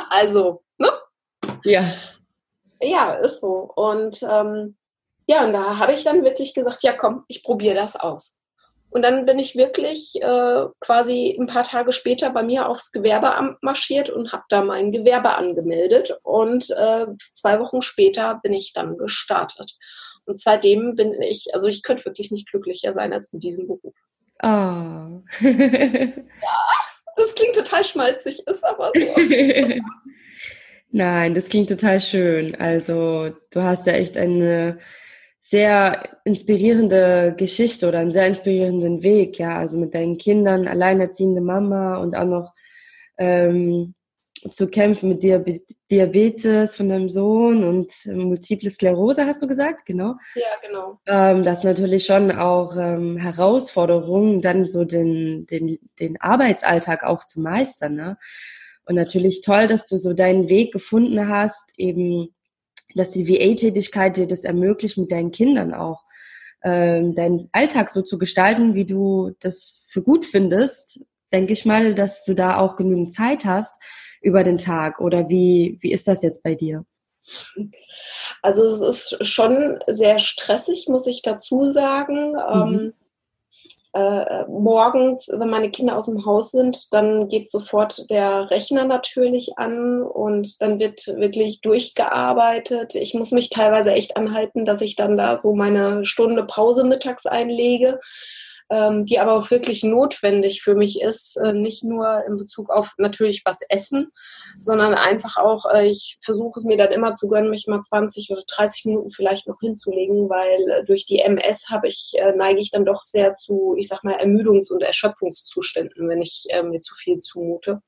also, 0.10 0.64
ne? 0.80 0.90
Ja. 1.64 1.84
Ja, 2.82 3.14
ist 3.20 3.42
so. 3.42 3.72
Und 3.76 4.24
ähm, 4.24 4.78
ja, 5.28 5.46
und 5.46 5.54
da 5.54 5.78
habe 5.78 5.94
ich 5.94 6.04
dann 6.04 6.24
wirklich 6.24 6.56
gesagt, 6.56 6.82
ja 6.82 6.94
komm, 6.94 7.24
ich 7.28 7.44
probiere 7.44 7.76
das 7.76 7.96
aus. 7.96 8.41
Und 8.92 9.04
dann 9.04 9.26
bin 9.26 9.40
ich 9.40 9.56
wirklich 9.56 10.22
äh, 10.22 10.66
quasi 10.82 11.36
ein 11.40 11.48
paar 11.48 11.64
Tage 11.64 11.94
später 11.94 12.30
bei 12.30 12.44
mir 12.44 12.68
aufs 12.68 12.92
Gewerbeamt 12.92 13.64
marschiert 13.64 14.10
und 14.10 14.34
habe 14.34 14.44
da 14.50 14.64
mein 14.64 14.92
Gewerbe 14.92 15.32
angemeldet. 15.32 16.20
Und 16.24 16.70
äh, 16.72 17.08
zwei 17.34 17.60
Wochen 17.60 17.82
später 17.82 18.40
bin 18.44 18.52
ich 18.52 18.74
dann 18.74 18.98
gestartet. 18.98 19.78
Und 20.26 20.38
seitdem 20.38 20.96
bin 20.96 21.22
ich, 21.22 21.48
also 21.54 21.68
ich 21.68 21.84
könnte 21.84 22.06
wirklich 22.06 22.32
nicht 22.32 22.50
glücklicher 22.52 22.92
sein 22.92 23.14
als 23.14 23.32
mit 23.32 23.44
diesem 23.44 23.68
Beruf. 23.68 23.96
Oh. 24.44 24.48
ja, 25.40 26.14
das 27.16 27.36
klingt 27.36 27.56
total 27.56 27.86
schmalzig, 27.86 28.46
ist 28.46 28.66
aber 28.66 28.92
so. 28.94 29.16
Nein, 30.92 31.34
das 31.34 31.48
klingt 31.48 31.70
total 31.70 32.02
schön. 32.02 32.56
Also 32.56 33.32
du 33.52 33.62
hast 33.62 33.88
ja 33.88 33.94
echt 33.94 34.18
eine 34.18 34.80
sehr 35.42 36.04
inspirierende 36.24 37.34
Geschichte 37.36 37.88
oder 37.88 38.00
einen 38.00 38.12
sehr 38.12 38.28
inspirierenden 38.28 39.04
Weg, 39.04 39.40
ja. 39.40 39.58
Also 39.58 39.78
mit 39.78 39.94
deinen 39.96 40.18
Kindern, 40.18 40.68
alleinerziehende 40.68 41.42
Mama 41.42 41.98
und 41.98 42.16
auch 42.16 42.26
noch 42.26 42.54
ähm, 43.18 43.96
zu 44.50 44.70
kämpfen 44.70 45.10
mit 45.10 45.24
Diabetes 45.92 46.76
von 46.76 46.90
deinem 46.90 47.10
Sohn 47.10 47.64
und 47.64 47.94
Multiple 48.08 48.70
Sklerose, 48.70 49.26
hast 49.26 49.42
du 49.42 49.48
gesagt, 49.48 49.86
genau? 49.86 50.16
Ja, 50.36 50.48
genau. 50.66 51.00
Ähm, 51.06 51.44
das 51.44 51.60
ist 51.60 51.66
natürlich 51.66 52.06
schon 52.06 52.32
auch 52.32 52.76
ähm, 52.78 53.18
Herausforderung, 53.18 54.42
dann 54.42 54.66
so 54.66 54.84
den, 54.84 55.46
den, 55.46 55.78
den 56.00 56.20
Arbeitsalltag 56.20 57.04
auch 57.04 57.24
zu 57.24 57.40
meistern. 57.42 57.96
Ne? 57.96 58.18
Und 58.86 58.96
natürlich 58.96 59.42
toll, 59.42 59.68
dass 59.68 59.88
du 59.88 59.98
so 59.98 60.14
deinen 60.14 60.50
Weg 60.50 60.74
gefunden 60.74 61.28
hast, 61.28 61.72
eben, 61.78 62.34
dass 62.96 63.12
die 63.12 63.28
VA-Tätigkeit 63.28 64.18
dir 64.18 64.28
das 64.28 64.44
ermöglicht, 64.44 64.98
mit 64.98 65.12
deinen 65.12 65.32
Kindern 65.32 65.74
auch 65.74 66.04
ähm, 66.64 67.16
deinen 67.16 67.50
Alltag 67.52 67.90
so 67.90 68.02
zu 68.02 68.18
gestalten, 68.18 68.76
wie 68.76 68.86
du 68.86 69.32
das 69.40 69.88
für 69.90 70.02
gut 70.02 70.26
findest. 70.26 71.04
Denke 71.34 71.54
ich 71.54 71.66
mal, 71.66 71.96
dass 71.96 72.26
du 72.26 72.36
da 72.36 72.58
auch 72.58 72.76
genügend 72.76 73.14
Zeit 73.14 73.46
hast, 73.46 73.82
über 74.22 74.44
den 74.44 74.58
Tag? 74.58 75.00
Oder 75.00 75.30
wie, 75.30 75.78
wie 75.82 75.92
ist 75.92 76.08
das 76.08 76.22
jetzt 76.22 76.44
bei 76.44 76.56
dir? 76.56 76.86
Also 78.42 78.64
es 78.66 78.82
ist 78.82 79.28
schon 79.28 79.80
sehr 79.88 80.20
stressig, 80.20 80.88
muss 80.88 81.08
ich 81.08 81.22
dazu 81.22 81.68
sagen. 81.68 82.32
Mhm. 82.34 82.76
Ähm, 82.76 82.94
äh, 83.94 84.46
morgens, 84.48 85.30
wenn 85.32 85.50
meine 85.50 85.70
Kinder 85.70 85.98
aus 85.98 86.06
dem 86.06 86.26
Haus 86.26 86.52
sind, 86.52 86.94
dann 86.94 87.28
geht 87.28 87.52
sofort 87.52 88.10
der 88.10 88.50
Rechner 88.50 88.86
natürlich 88.86 89.58
an 89.58 90.02
und 90.02 90.62
dann 90.62 90.80
wird 90.80 91.08
wirklich 91.08 91.62
durchgearbeitet. 91.62 92.96
Ich 92.96 93.14
muss 93.14 93.32
mich 93.32 93.50
teilweise 93.50 93.92
echt 93.92 94.16
anhalten, 94.16 94.66
dass 94.66 94.82
ich 94.82 94.96
dann 94.96 95.18
da 95.18 95.38
so 95.38 95.54
meine 95.54 96.06
Stunde 96.06 96.44
Pause 96.44 96.86
mittags 96.86 97.26
einlege 97.26 98.00
ähm, 98.72 99.06
die 99.06 99.20
aber 99.20 99.34
auch 99.34 99.52
wirklich 99.52 99.84
notwendig 99.84 100.62
für 100.64 100.76
mich 100.76 101.02
ist, 101.02 101.38
äh, 101.38 101.54
nicht 101.54 101.84
nur 101.84 102.24
in 102.26 102.38
Bezug 102.38 102.70
auf 102.70 102.94
natürlich 102.98 103.42
was 103.44 103.60
essen, 103.68 104.12
sondern 104.58 104.94
einfach 104.94 105.38
auch, 105.38 105.66
äh, 105.72 105.88
ich 105.88 106.18
versuche 106.22 106.58
es 106.58 106.66
mir 106.66 106.78
dann 106.78 106.92
immer 106.92 107.14
zu 107.14 107.28
gönnen, 107.28 107.50
mich 107.50 107.68
mal 107.68 107.82
20 107.82 108.30
oder 108.32 108.44
30 108.48 108.86
Minuten 108.86 109.12
vielleicht 109.12 109.48
noch 109.48 109.58
hinzulegen, 109.60 110.30
weil 110.30 110.70
äh, 110.70 110.86
durch 110.86 111.06
die 111.06 111.20
MS 111.20 111.66
habe 111.70 111.90
ich, 111.90 112.14
äh, 112.16 112.34
neige 112.36 112.62
ich 112.62 112.72
dann 112.72 112.86
doch 112.86 113.02
sehr 113.02 113.34
zu, 113.34 113.76
ich 113.78 113.90
sag 113.90 114.04
mal, 114.04 114.16
Ermüdungs- 114.16 114.72
und 114.72 114.82
Erschöpfungszuständen, 114.82 116.08
wenn 116.08 116.22
ich 116.22 116.46
äh, 116.50 116.64
mir 116.64 116.80
zu 116.80 116.96
viel 116.96 117.20
zumute. 117.20 117.82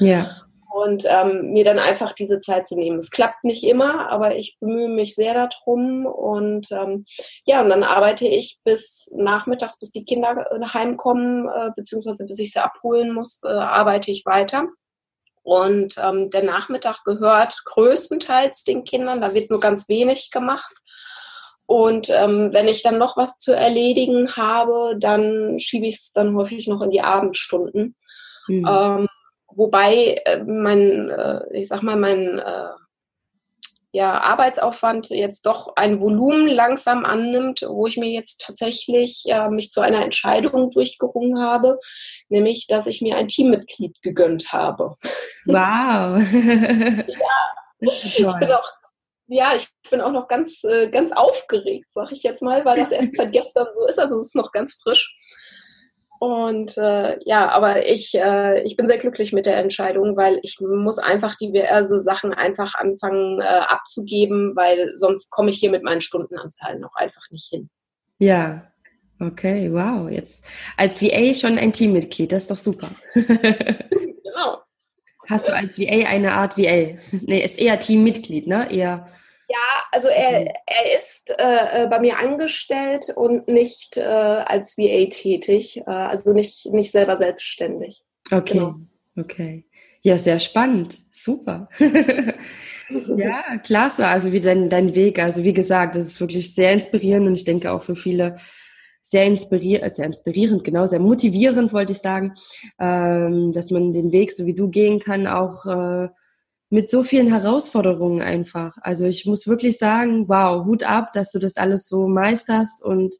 Ja 0.00 0.49
und 0.70 1.04
ähm, 1.06 1.50
mir 1.52 1.64
dann 1.64 1.78
einfach 1.78 2.12
diese 2.12 2.40
Zeit 2.40 2.66
zu 2.66 2.76
nehmen. 2.76 2.98
Es 2.98 3.10
klappt 3.10 3.44
nicht 3.44 3.64
immer, 3.64 4.08
aber 4.10 4.36
ich 4.36 4.56
bemühe 4.60 4.88
mich 4.88 5.14
sehr 5.14 5.34
darum 5.34 6.06
und 6.06 6.70
ähm, 6.70 7.04
ja, 7.44 7.60
und 7.60 7.70
dann 7.70 7.82
arbeite 7.82 8.26
ich 8.26 8.60
bis 8.64 9.12
nachmittags, 9.16 9.78
bis 9.80 9.90
die 9.90 10.04
Kinder 10.04 10.46
heimkommen, 10.72 11.48
äh, 11.48 11.70
beziehungsweise 11.74 12.24
bis 12.26 12.38
ich 12.38 12.52
sie 12.52 12.62
abholen 12.62 13.12
muss, 13.12 13.40
äh, 13.44 13.48
arbeite 13.48 14.10
ich 14.10 14.24
weiter. 14.24 14.68
Und 15.42 15.96
ähm, 15.98 16.30
der 16.30 16.44
Nachmittag 16.44 17.02
gehört 17.04 17.64
größtenteils 17.64 18.62
den 18.62 18.84
Kindern, 18.84 19.20
da 19.20 19.34
wird 19.34 19.50
nur 19.50 19.60
ganz 19.60 19.88
wenig 19.88 20.30
gemacht. 20.30 20.72
Und 21.66 22.10
ähm, 22.10 22.50
wenn 22.52 22.68
ich 22.68 22.82
dann 22.82 22.98
noch 22.98 23.16
was 23.16 23.38
zu 23.38 23.52
erledigen 23.52 24.36
habe, 24.36 24.96
dann 24.98 25.58
schiebe 25.58 25.86
ich 25.86 25.96
es 25.96 26.12
dann 26.12 26.36
häufig 26.36 26.68
noch 26.68 26.82
in 26.82 26.90
die 26.90 27.00
Abendstunden. 27.00 27.96
Mhm. 28.48 28.66
Ähm, 28.68 29.08
wobei 29.54 30.20
äh, 30.24 30.42
mein, 30.44 31.10
äh, 31.10 31.40
ich 31.52 31.68
sag 31.68 31.82
mal, 31.82 31.96
mein 31.96 32.38
äh, 32.38 32.68
ja, 33.92 34.20
Arbeitsaufwand 34.20 35.10
jetzt 35.10 35.46
doch 35.46 35.74
ein 35.74 36.00
Volumen 36.00 36.46
langsam 36.46 37.04
annimmt, 37.04 37.62
wo 37.68 37.86
ich 37.86 37.96
mir 37.96 38.08
jetzt 38.08 38.40
tatsächlich 38.40 39.24
äh, 39.26 39.48
mich 39.48 39.70
zu 39.70 39.80
einer 39.80 40.04
Entscheidung 40.04 40.70
durchgerungen 40.70 41.40
habe, 41.40 41.78
nämlich, 42.28 42.68
dass 42.68 42.86
ich 42.86 43.02
mir 43.02 43.16
ein 43.16 43.28
Teammitglied 43.28 44.00
gegönnt 44.02 44.52
habe. 44.52 44.94
Wow. 45.46 46.20
ja, 47.80 47.80
ich 47.80 48.38
bin 48.38 48.52
auch 48.52 48.70
ja, 49.32 49.52
ich 49.54 49.68
bin 49.88 50.00
auch 50.00 50.10
noch 50.10 50.26
ganz, 50.26 50.64
äh, 50.64 50.90
ganz 50.90 51.12
aufgeregt, 51.12 51.86
sag 51.92 52.10
ich 52.10 52.24
jetzt 52.24 52.42
mal, 52.42 52.64
weil 52.64 52.80
das 52.80 52.90
erst 52.90 53.14
seit 53.14 53.32
gestern 53.32 53.68
so 53.72 53.86
ist. 53.86 53.98
Also 54.00 54.18
es 54.18 54.26
ist 54.26 54.34
noch 54.34 54.50
ganz 54.50 54.74
frisch. 54.82 55.14
Und 56.20 56.76
äh, 56.76 57.18
ja, 57.24 57.48
aber 57.48 57.86
ich, 57.86 58.14
äh, 58.14 58.62
ich 58.64 58.76
bin 58.76 58.86
sehr 58.86 58.98
glücklich 58.98 59.32
mit 59.32 59.46
der 59.46 59.56
Entscheidung, 59.56 60.18
weil 60.18 60.38
ich 60.42 60.58
muss 60.60 60.98
einfach 60.98 61.34
diverse 61.34 61.98
Sachen 61.98 62.34
einfach 62.34 62.74
anfangen 62.74 63.40
äh, 63.40 63.44
abzugeben, 63.44 64.54
weil 64.54 64.94
sonst 64.94 65.30
komme 65.30 65.48
ich 65.48 65.56
hier 65.56 65.70
mit 65.70 65.82
meinen 65.82 66.02
Stundenanzahlen 66.02 66.82
noch 66.82 66.94
einfach 66.94 67.22
nicht 67.30 67.48
hin. 67.48 67.70
Ja, 68.18 68.70
okay, 69.18 69.72
wow. 69.72 70.10
Jetzt 70.10 70.44
als 70.76 71.00
VA 71.00 71.32
schon 71.32 71.56
ein 71.56 71.72
Teammitglied, 71.72 72.32
das 72.32 72.42
ist 72.42 72.50
doch 72.50 72.58
super. 72.58 72.90
genau. 73.14 74.58
Hast 75.26 75.48
du 75.48 75.54
als 75.54 75.78
VA 75.78 76.06
eine 76.06 76.32
Art 76.32 76.58
VA? 76.58 76.98
Nee, 77.12 77.42
ist 77.42 77.58
eher 77.58 77.78
Teammitglied, 77.78 78.46
ne? 78.46 78.70
Eher 78.70 79.08
ja, 79.50 79.82
also 79.90 80.06
er, 80.06 80.46
er 80.66 80.96
ist 80.96 81.30
äh, 81.30 81.82
äh, 81.82 81.86
bei 81.88 81.98
mir 81.98 82.18
angestellt 82.18 83.12
und 83.16 83.48
nicht 83.48 83.96
äh, 83.96 84.02
als 84.02 84.78
VA 84.78 85.08
tätig, 85.10 85.78
äh, 85.78 85.90
also 85.90 86.32
nicht, 86.32 86.66
nicht 86.66 86.92
selber 86.92 87.16
selbstständig. 87.16 88.04
Okay, 88.30 88.58
genau. 88.58 88.74
okay. 89.18 89.66
Ja, 90.02 90.18
sehr 90.18 90.38
spannend. 90.38 91.02
Super. 91.10 91.68
ja, 93.16 93.58
klasse. 93.64 94.06
Also 94.06 94.32
wie 94.32 94.40
dein, 94.40 94.70
dein 94.70 94.94
Weg. 94.94 95.18
Also 95.18 95.42
wie 95.42 95.52
gesagt, 95.52 95.96
das 95.96 96.06
ist 96.06 96.20
wirklich 96.20 96.54
sehr 96.54 96.72
inspirierend 96.72 97.26
und 97.26 97.34
ich 97.34 97.44
denke 97.44 97.72
auch 97.72 97.82
für 97.82 97.96
viele 97.96 98.36
sehr 99.02 99.24
inspirierend, 99.24 99.92
sehr 99.92 100.06
inspirierend, 100.06 100.62
genau, 100.62 100.86
sehr 100.86 101.00
motivierend, 101.00 101.72
wollte 101.72 101.92
ich 101.92 101.98
sagen, 101.98 102.34
ähm, 102.78 103.52
dass 103.52 103.72
man 103.72 103.92
den 103.92 104.12
Weg, 104.12 104.30
so 104.30 104.46
wie 104.46 104.54
du 104.54 104.70
gehen 104.70 105.00
kann, 105.00 105.26
auch 105.26 105.66
äh, 105.66 106.08
mit 106.70 106.88
so 106.88 107.02
vielen 107.02 107.28
Herausforderungen 107.28 108.22
einfach. 108.22 108.76
Also 108.80 109.04
ich 109.04 109.26
muss 109.26 109.48
wirklich 109.48 109.76
sagen, 109.76 110.28
wow, 110.28 110.64
Hut 110.64 110.84
ab, 110.84 111.12
dass 111.12 111.32
du 111.32 111.40
das 111.40 111.56
alles 111.56 111.88
so 111.88 112.06
meisterst 112.06 112.82
und 112.82 113.14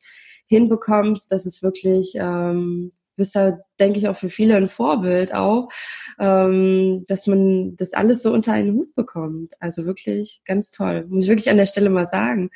hinbekommst. 0.46 1.30
Das 1.32 1.46
ist 1.46 1.62
wirklich, 1.62 2.14
ähm, 2.14 2.92
bist 3.16 3.34
da, 3.34 3.58
denke 3.78 3.98
ich, 3.98 4.08
auch 4.08 4.16
für 4.16 4.28
viele 4.28 4.56
ein 4.56 4.68
Vorbild 4.68 5.34
auch, 5.34 5.68
ähm, 6.18 7.04
dass 7.08 7.26
man 7.26 7.76
das 7.76 7.92
alles 7.92 8.22
so 8.22 8.32
unter 8.32 8.52
einen 8.52 8.74
Hut 8.74 8.94
bekommt. 8.94 9.54
Also 9.58 9.84
wirklich 9.84 10.42
ganz 10.44 10.70
toll. 10.70 11.04
Muss 11.08 11.24
ich 11.24 11.30
wirklich 11.30 11.50
an 11.50 11.56
der 11.56 11.66
Stelle 11.66 11.90
mal 11.90 12.06
sagen. 12.06 12.50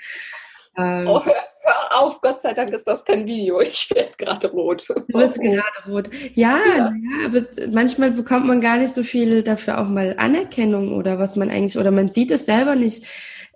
Ähm, 0.77 1.07
oh, 1.09 1.23
hör 1.65 2.01
auf, 2.01 2.21
Gott 2.21 2.43
sei 2.43 2.53
Dank 2.53 2.73
ist 2.73 2.87
das 2.87 3.05
kein 3.05 3.27
Video. 3.27 3.61
Ich 3.61 3.91
werde 3.95 4.13
gerade 4.19 4.51
rot. 4.51 4.89
Du 4.89 5.19
bist 5.19 5.41
gerade 5.41 5.63
rot. 5.89 6.11
Ja, 6.35 6.59
ja. 6.59 6.77
ja, 6.77 7.27
aber 7.27 7.43
manchmal 7.71 8.11
bekommt 8.11 8.47
man 8.47 8.61
gar 8.61 8.77
nicht 8.77 8.95
so 8.95 9.03
viel 9.03 9.43
dafür 9.43 9.81
auch 9.81 9.89
mal 9.89 10.15
Anerkennung 10.19 10.95
oder 10.97 11.19
was 11.19 11.37
man 11.37 11.51
eigentlich, 11.51 11.79
oder 11.79 11.91
man 11.91 12.11
sieht 12.11 12.31
es 12.31 12.47
selber 12.47 12.77
nicht, 12.77 13.05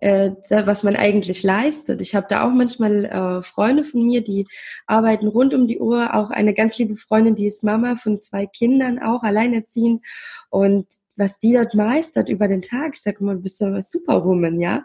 äh, 0.00 0.30
was 0.48 0.82
man 0.82 0.96
eigentlich 0.96 1.42
leistet. 1.42 2.00
Ich 2.00 2.14
habe 2.14 2.26
da 2.28 2.46
auch 2.46 2.52
manchmal 2.52 3.04
äh, 3.04 3.42
Freunde 3.42 3.84
von 3.84 4.04
mir, 4.04 4.22
die 4.22 4.46
arbeiten 4.86 5.28
rund 5.28 5.54
um 5.54 5.66
die 5.66 5.78
Uhr. 5.78 6.14
Auch 6.14 6.30
eine 6.30 6.54
ganz 6.54 6.78
liebe 6.78 6.96
Freundin, 6.96 7.34
die 7.34 7.46
ist 7.46 7.64
Mama 7.64 7.96
von 7.96 8.20
zwei 8.20 8.46
Kindern, 8.46 8.98
auch 8.98 9.22
alleinerziehend. 9.22 10.04
Und 10.50 10.86
was 11.18 11.38
die 11.40 11.52
dort 11.52 11.74
meistert 11.74 12.28
über 12.28 12.48
den 12.48 12.62
Tag. 12.62 12.92
Ich 12.94 13.02
sage 13.02 13.18
immer, 13.20 13.34
du 13.34 13.42
bist 13.42 13.60
ja 13.60 13.82
Superwoman, 13.82 14.60
ja. 14.60 14.84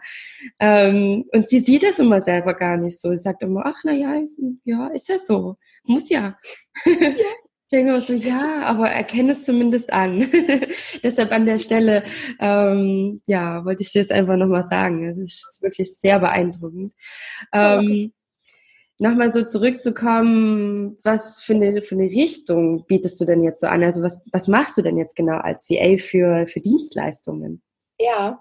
Ähm, 0.58 1.24
und 1.32 1.48
sie 1.48 1.60
sieht 1.60 1.84
das 1.84 1.98
immer 1.98 2.20
selber 2.20 2.54
gar 2.54 2.76
nicht 2.76 3.00
so. 3.00 3.10
Sie 3.10 3.22
sagt 3.22 3.42
immer, 3.42 3.62
ach, 3.64 3.80
na 3.84 3.92
ja, 3.92 4.20
ja, 4.64 4.88
ist 4.88 5.08
ja 5.08 5.18
so. 5.18 5.56
Muss 5.84 6.10
ja. 6.10 6.36
ich 6.84 6.96
denke 7.72 7.90
immer 7.90 8.00
so, 8.00 8.12
ja, 8.12 8.62
aber 8.64 8.90
erkenne 8.90 9.32
es 9.32 9.44
zumindest 9.44 9.92
an. 9.92 10.28
Deshalb 11.02 11.30
an 11.30 11.46
der 11.46 11.58
Stelle, 11.58 12.04
ähm, 12.40 13.22
ja, 13.26 13.64
wollte 13.64 13.82
ich 13.82 13.92
dir 13.92 14.02
das 14.02 14.10
einfach 14.10 14.36
nochmal 14.36 14.64
sagen. 14.64 15.08
Es 15.08 15.18
ist 15.18 15.58
wirklich 15.62 15.96
sehr 15.96 16.18
beeindruckend. 16.18 16.92
Ähm, 17.52 18.12
nochmal 18.98 19.32
so 19.32 19.44
zurückzukommen, 19.44 20.98
was 21.02 21.42
für 21.42 21.54
eine, 21.54 21.80
für 21.82 21.94
eine 21.94 22.04
Richtung 22.04 22.84
bietest 22.86 23.18
du 23.20 23.24
denn 23.24 23.42
jetzt 23.42 23.60
so 23.60 23.66
an? 23.66 23.82
Also 23.82 24.02
was, 24.02 24.26
was 24.32 24.46
machst 24.48 24.76
du 24.78 24.82
denn 24.82 24.98
jetzt 24.98 25.16
genau 25.16 25.38
als 25.38 25.68
VA 25.68 25.96
für, 25.98 26.46
für 26.46 26.60
Dienstleistungen? 26.60 27.62
Ja, 27.98 28.38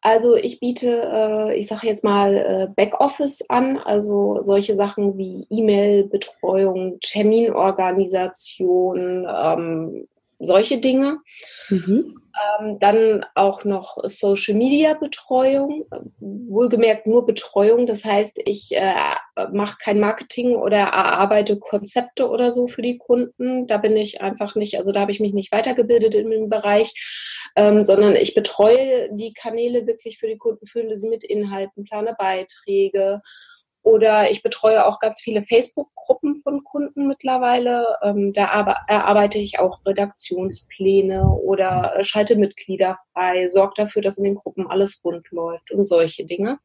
also 0.00 0.34
ich 0.36 0.58
biete, 0.58 1.08
äh, 1.12 1.54
ich 1.56 1.68
sage 1.68 1.86
jetzt 1.86 2.02
mal, 2.02 2.34
äh, 2.34 2.66
Backoffice 2.74 3.42
an, 3.48 3.78
also 3.78 4.40
solche 4.42 4.74
Sachen 4.74 5.16
wie 5.16 5.46
E-Mail-Betreuung, 5.48 6.98
Terminorganisation, 7.00 9.28
ähm, 9.28 10.08
solche 10.42 10.78
Dinge. 10.78 11.18
Mhm. 11.68 12.18
Ähm, 12.60 12.78
dann 12.78 13.26
auch 13.34 13.64
noch 13.64 13.98
Social 14.04 14.56
Media 14.56 14.94
Betreuung, 14.94 15.84
wohlgemerkt 16.18 17.06
nur 17.06 17.26
Betreuung. 17.26 17.86
Das 17.86 18.06
heißt, 18.06 18.38
ich 18.46 18.74
äh, 18.74 18.94
mache 19.52 19.76
kein 19.78 20.00
Marketing 20.00 20.56
oder 20.56 20.78
erarbeite 20.78 21.58
Konzepte 21.58 22.30
oder 22.30 22.50
so 22.50 22.68
für 22.68 22.80
die 22.80 22.96
Kunden. 22.96 23.66
Da 23.66 23.76
bin 23.76 23.96
ich 23.98 24.22
einfach 24.22 24.54
nicht, 24.54 24.78
also 24.78 24.92
da 24.92 25.00
habe 25.00 25.12
ich 25.12 25.20
mich 25.20 25.34
nicht 25.34 25.52
weitergebildet 25.52 26.14
in 26.14 26.30
dem 26.30 26.48
Bereich, 26.48 26.94
ähm, 27.54 27.84
sondern 27.84 28.16
ich 28.16 28.34
betreue 28.34 29.10
die 29.12 29.34
Kanäle 29.34 29.86
wirklich 29.86 30.18
für 30.18 30.26
die 30.26 30.38
Kunden, 30.38 30.66
fülle 30.66 30.96
sie 30.96 31.10
mit 31.10 31.24
Inhalten, 31.24 31.84
plane 31.84 32.14
Beiträge 32.18 33.20
oder 33.82 34.30
ich 34.30 34.42
betreue 34.42 34.86
auch 34.86 35.00
ganz 35.00 35.20
viele 35.20 35.42
Facebook-Gruppen 35.42 36.36
von 36.36 36.62
Kunden 36.64 37.08
mittlerweile. 37.08 37.96
Ähm, 38.02 38.32
da 38.32 38.44
erarbeite 38.86 39.38
ich 39.38 39.58
auch 39.58 39.80
Redaktionspläne 39.84 41.28
oder 41.28 41.94
äh, 41.96 42.04
schalte 42.04 42.36
Mitglieder 42.36 42.98
frei, 43.12 43.48
sorge 43.48 43.74
dafür, 43.76 44.02
dass 44.02 44.18
in 44.18 44.24
den 44.24 44.36
Gruppen 44.36 44.66
alles 44.68 45.00
rund 45.04 45.28
läuft 45.30 45.72
und 45.72 45.84
solche 45.84 46.24
Dinge. 46.24 46.58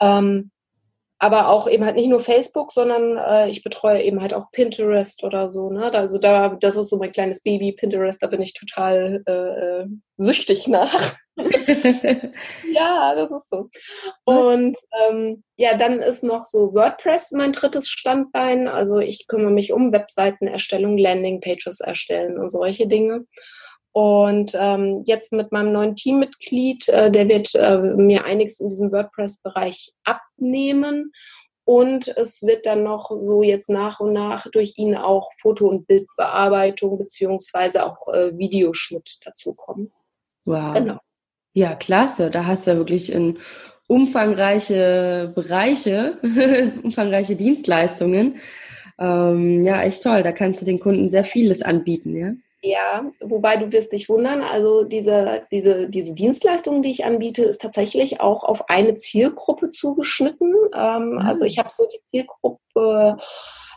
Ähm, 0.00 0.50
aber 1.24 1.48
auch 1.48 1.66
eben 1.66 1.86
halt 1.86 1.96
nicht 1.96 2.10
nur 2.10 2.20
Facebook, 2.20 2.70
sondern 2.70 3.16
äh, 3.16 3.48
ich 3.48 3.62
betreue 3.62 4.02
eben 4.02 4.20
halt 4.20 4.34
auch 4.34 4.50
Pinterest 4.52 5.24
oder 5.24 5.48
so. 5.48 5.70
Ne? 5.70 5.90
Also 5.94 6.18
da, 6.18 6.50
das 6.60 6.76
ist 6.76 6.90
so 6.90 6.98
mein 6.98 7.12
kleines 7.12 7.42
Baby, 7.42 7.72
Pinterest, 7.72 8.22
da 8.22 8.26
bin 8.26 8.42
ich 8.42 8.52
total 8.52 9.22
äh, 9.26 9.32
äh 9.32 9.86
süchtig 10.18 10.68
nach. 10.68 11.16
ja, 11.36 13.14
das 13.16 13.32
ist 13.32 13.48
so. 13.48 13.70
Und 14.24 14.76
ähm, 15.08 15.42
ja, 15.56 15.78
dann 15.78 16.00
ist 16.00 16.22
noch 16.22 16.44
so 16.44 16.74
WordPress 16.74 17.32
mein 17.32 17.52
drittes 17.52 17.88
Standbein. 17.88 18.68
Also 18.68 18.98
ich 18.98 19.26
kümmere 19.26 19.50
mich 19.50 19.72
um 19.72 19.92
Webseitenerstellung, 19.92 20.98
Landingpages 20.98 21.80
erstellen 21.80 22.38
und 22.38 22.50
solche 22.50 22.86
Dinge. 22.86 23.24
Und 23.94 24.56
ähm, 24.58 25.04
jetzt 25.06 25.32
mit 25.32 25.52
meinem 25.52 25.70
neuen 25.70 25.94
Teammitglied, 25.94 26.88
äh, 26.88 27.12
der 27.12 27.28
wird 27.28 27.54
äh, 27.54 27.78
mir 27.78 28.24
einiges 28.24 28.58
in 28.58 28.68
diesem 28.68 28.90
WordPress-Bereich 28.90 29.92
abnehmen. 30.02 31.12
Und 31.64 32.08
es 32.08 32.42
wird 32.42 32.66
dann 32.66 32.82
noch 32.82 33.10
so 33.10 33.44
jetzt 33.44 33.70
nach 33.70 34.00
und 34.00 34.12
nach 34.12 34.50
durch 34.50 34.74
ihn 34.78 34.96
auch 34.96 35.30
Foto- 35.40 35.68
und 35.68 35.86
Bildbearbeitung 35.86 36.98
beziehungsweise 36.98 37.86
auch 37.86 38.08
äh, 38.08 38.36
Videoschnitt 38.36 39.18
dazukommen. 39.24 39.92
Wow. 40.44 40.74
Genau. 40.74 40.98
Ja, 41.52 41.76
klasse. 41.76 42.32
Da 42.32 42.46
hast 42.46 42.66
du 42.66 42.72
ja 42.72 42.76
wirklich 42.76 43.12
in 43.12 43.38
umfangreiche 43.86 45.30
Bereiche, 45.36 46.18
umfangreiche 46.82 47.36
Dienstleistungen. 47.36 48.40
Ähm, 48.98 49.62
ja, 49.62 49.82
echt 49.82 50.02
toll. 50.02 50.24
Da 50.24 50.32
kannst 50.32 50.62
du 50.62 50.66
den 50.66 50.80
Kunden 50.80 51.08
sehr 51.10 51.24
vieles 51.24 51.62
anbieten, 51.62 52.16
ja? 52.16 52.32
Ja, 52.66 53.12
wobei 53.20 53.56
du 53.56 53.72
wirst 53.72 53.92
dich 53.92 54.08
wundern, 54.08 54.40
also 54.40 54.84
diese, 54.84 55.46
diese, 55.50 55.86
diese 55.90 56.14
Dienstleistung, 56.14 56.80
die 56.80 56.90
ich 56.90 57.04
anbiete, 57.04 57.44
ist 57.44 57.60
tatsächlich 57.60 58.22
auch 58.22 58.42
auf 58.42 58.70
eine 58.70 58.94
Zielgruppe 58.96 59.68
zugeschnitten. 59.68 60.54
Ähm, 60.74 61.10
mhm. 61.10 61.18
Also 61.18 61.44
ich 61.44 61.58
habe 61.58 61.68
so 61.70 61.86
die 61.92 62.00
Zielgruppe 62.10 63.18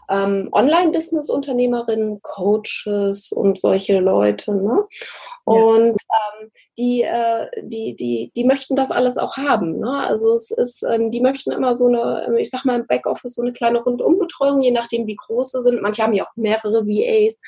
ähm, 0.10 0.48
Online-Business-Unternehmerinnen, 0.53 2.22
Coaches 2.22 3.34
und 3.34 3.60
solche 3.60 4.00
Leute. 4.00 4.56
Ne? 4.56 4.86
Und 5.44 5.98
ja. 6.01 6.41
ähm, 6.41 6.51
die, 6.77 7.01
äh, 7.01 7.48
die, 7.62 7.94
die, 7.94 8.32
die 8.38 8.46
möchten 8.46 8.77
das 8.77 8.91
alles 8.91 9.17
auch 9.17 9.36
haben. 9.36 9.79
Ne? 9.79 9.91
Also 9.91 10.34
es 10.34 10.51
ist, 10.51 10.82
ähm, 10.84 11.12
die 11.12 11.20
möchten 11.20 11.51
immer 11.51 11.75
so 11.75 11.88
eine, 11.88 12.39
ich 12.39 12.50
sag 12.50 12.63
mal 12.63 12.79
im 12.79 12.88
Backoffice 12.88 13.36
so 13.36 13.41
eine 13.41 13.51
kleine 13.51 13.84
Rundumbetreuung, 13.84 14.62
je 14.62 14.72
nachdem 14.72 15.08
wie 15.08 15.17
groß 15.17 15.51
sie 15.51 15.62
sind. 15.62 15.82
Manche 15.82 16.03
haben 16.03 16.13
ja 16.13 16.25
auch 16.25 16.36
mehrere 16.38 16.88
VAs. 16.88 17.41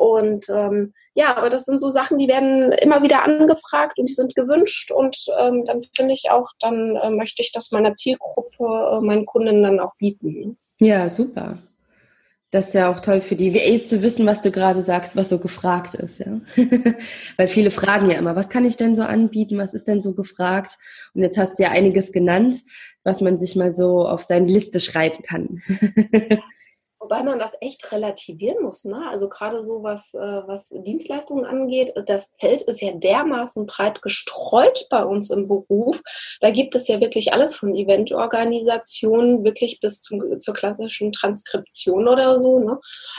Und 0.00 0.46
ähm, 0.48 0.94
ja, 1.12 1.36
aber 1.36 1.50
das 1.50 1.66
sind 1.66 1.78
so 1.78 1.90
Sachen, 1.90 2.16
die 2.16 2.26
werden 2.26 2.72
immer 2.72 3.02
wieder 3.02 3.22
angefragt 3.22 3.98
und 3.98 4.08
die 4.08 4.14
sind 4.14 4.34
gewünscht. 4.34 4.90
Und 4.90 5.26
ähm, 5.38 5.64
dann 5.66 5.82
finde 5.94 6.14
ich 6.14 6.30
auch, 6.30 6.48
dann 6.58 6.96
äh, 6.96 7.10
möchte 7.10 7.42
ich 7.42 7.52
das 7.52 7.70
meiner 7.70 7.92
Zielgruppe, 7.92 8.64
äh, 8.64 9.04
meinen 9.04 9.26
Kunden 9.26 9.62
dann 9.62 9.78
auch 9.78 9.94
bieten. 9.98 10.56
Ja, 10.78 11.10
super. 11.10 11.58
Das 12.50 12.68
ist 12.68 12.72
ja 12.72 12.90
auch 12.90 13.00
toll 13.00 13.20
für 13.20 13.36
die 13.36 13.54
VAs 13.54 13.88
zu 13.90 14.00
wissen, 14.00 14.24
was 14.24 14.40
du 14.40 14.50
gerade 14.50 14.80
sagst, 14.80 15.16
was 15.16 15.28
so 15.28 15.38
gefragt 15.38 15.94
ist, 15.94 16.20
ja. 16.20 16.40
Weil 17.36 17.46
viele 17.46 17.70
fragen 17.70 18.10
ja 18.10 18.16
immer, 18.16 18.34
was 18.36 18.48
kann 18.48 18.64
ich 18.64 18.78
denn 18.78 18.94
so 18.94 19.02
anbieten, 19.02 19.58
was 19.58 19.74
ist 19.74 19.86
denn 19.86 20.00
so 20.00 20.14
gefragt? 20.14 20.78
Und 21.12 21.20
jetzt 21.20 21.36
hast 21.36 21.58
du 21.58 21.64
ja 21.64 21.72
einiges 21.72 22.10
genannt, 22.10 22.56
was 23.04 23.20
man 23.20 23.38
sich 23.38 23.54
mal 23.54 23.74
so 23.74 24.08
auf 24.08 24.22
seine 24.22 24.46
Liste 24.46 24.80
schreiben 24.80 25.22
kann. 25.22 25.60
Wobei 27.10 27.24
man 27.24 27.40
das 27.40 27.56
echt 27.60 27.90
relativieren 27.90 28.62
muss. 28.62 28.84
Ne? 28.84 29.02
Also 29.10 29.28
gerade 29.28 29.64
so, 29.64 29.82
was, 29.82 30.14
äh, 30.14 30.42
was 30.46 30.68
Dienstleistungen 30.68 31.44
angeht, 31.44 31.92
das 32.06 32.36
Feld 32.38 32.62
ist 32.62 32.80
ja 32.80 32.92
dermaßen 32.92 33.66
breit 33.66 34.00
gestreut 34.00 34.86
bei 34.90 35.04
uns 35.04 35.30
im 35.30 35.48
Beruf. 35.48 36.00
Da 36.40 36.50
gibt 36.52 36.76
es 36.76 36.86
ja 36.86 37.00
wirklich 37.00 37.32
alles 37.32 37.56
von 37.56 37.74
Eventorganisationen 37.74 39.42
wirklich 39.42 39.80
bis 39.80 40.00
zum, 40.00 40.38
zur 40.38 40.54
klassischen 40.54 41.10
Transkription 41.10 42.06
oder 42.06 42.36
so. 42.36 42.60
Ne? 42.60 42.78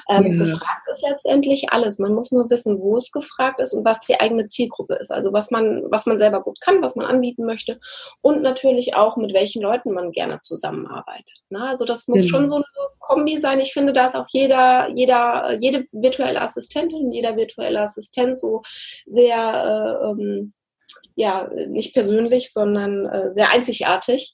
Ähm, 0.09 0.39
ja. 0.39 0.45
Gefragt 0.45 0.87
ist 0.89 1.05
letztendlich 1.09 1.73
alles. 1.73 1.99
Man 1.99 2.13
muss 2.13 2.31
nur 2.31 2.49
wissen, 2.49 2.79
wo 2.79 2.95
es 2.95 3.11
gefragt 3.11 3.59
ist 3.59 3.73
und 3.73 3.83
was 3.83 3.99
die 3.99 4.17
eigene 4.17 4.45
Zielgruppe 4.45 4.95
ist. 4.95 5.11
Also 5.11 5.33
was 5.33 5.51
man, 5.51 5.83
was 5.91 6.05
man 6.05 6.17
selber 6.17 6.41
gut 6.41 6.61
kann, 6.61 6.81
was 6.81 6.95
man 6.95 7.07
anbieten 7.07 7.43
möchte 7.43 7.77
und 8.21 8.41
natürlich 8.41 8.95
auch 8.95 9.17
mit 9.17 9.33
welchen 9.33 9.61
Leuten 9.61 9.93
man 9.93 10.13
gerne 10.13 10.39
zusammenarbeitet. 10.39 11.43
Ne? 11.49 11.67
Also 11.67 11.83
das 11.83 12.07
muss 12.07 12.21
genau. 12.21 12.29
schon 12.29 12.47
so 12.47 12.55
eine 12.55 12.65
Kombi 13.11 13.37
sein. 13.37 13.59
Ich 13.59 13.73
finde, 13.73 13.91
da 13.91 14.05
ist 14.05 14.15
auch 14.15 14.27
jeder, 14.29 14.89
jeder, 14.95 15.57
jede 15.59 15.83
virtuelle 15.91 16.41
Assistentin, 16.41 17.11
jeder 17.11 17.35
virtuelle 17.35 17.81
Assistent 17.81 18.37
so 18.37 18.61
sehr, 19.05 19.37
äh, 19.37 20.07
ähm, 20.09 20.53
ja, 21.15 21.49
nicht 21.67 21.93
persönlich, 21.93 22.53
sondern 22.53 23.05
äh, 23.05 23.33
sehr 23.33 23.51
einzigartig. 23.51 24.33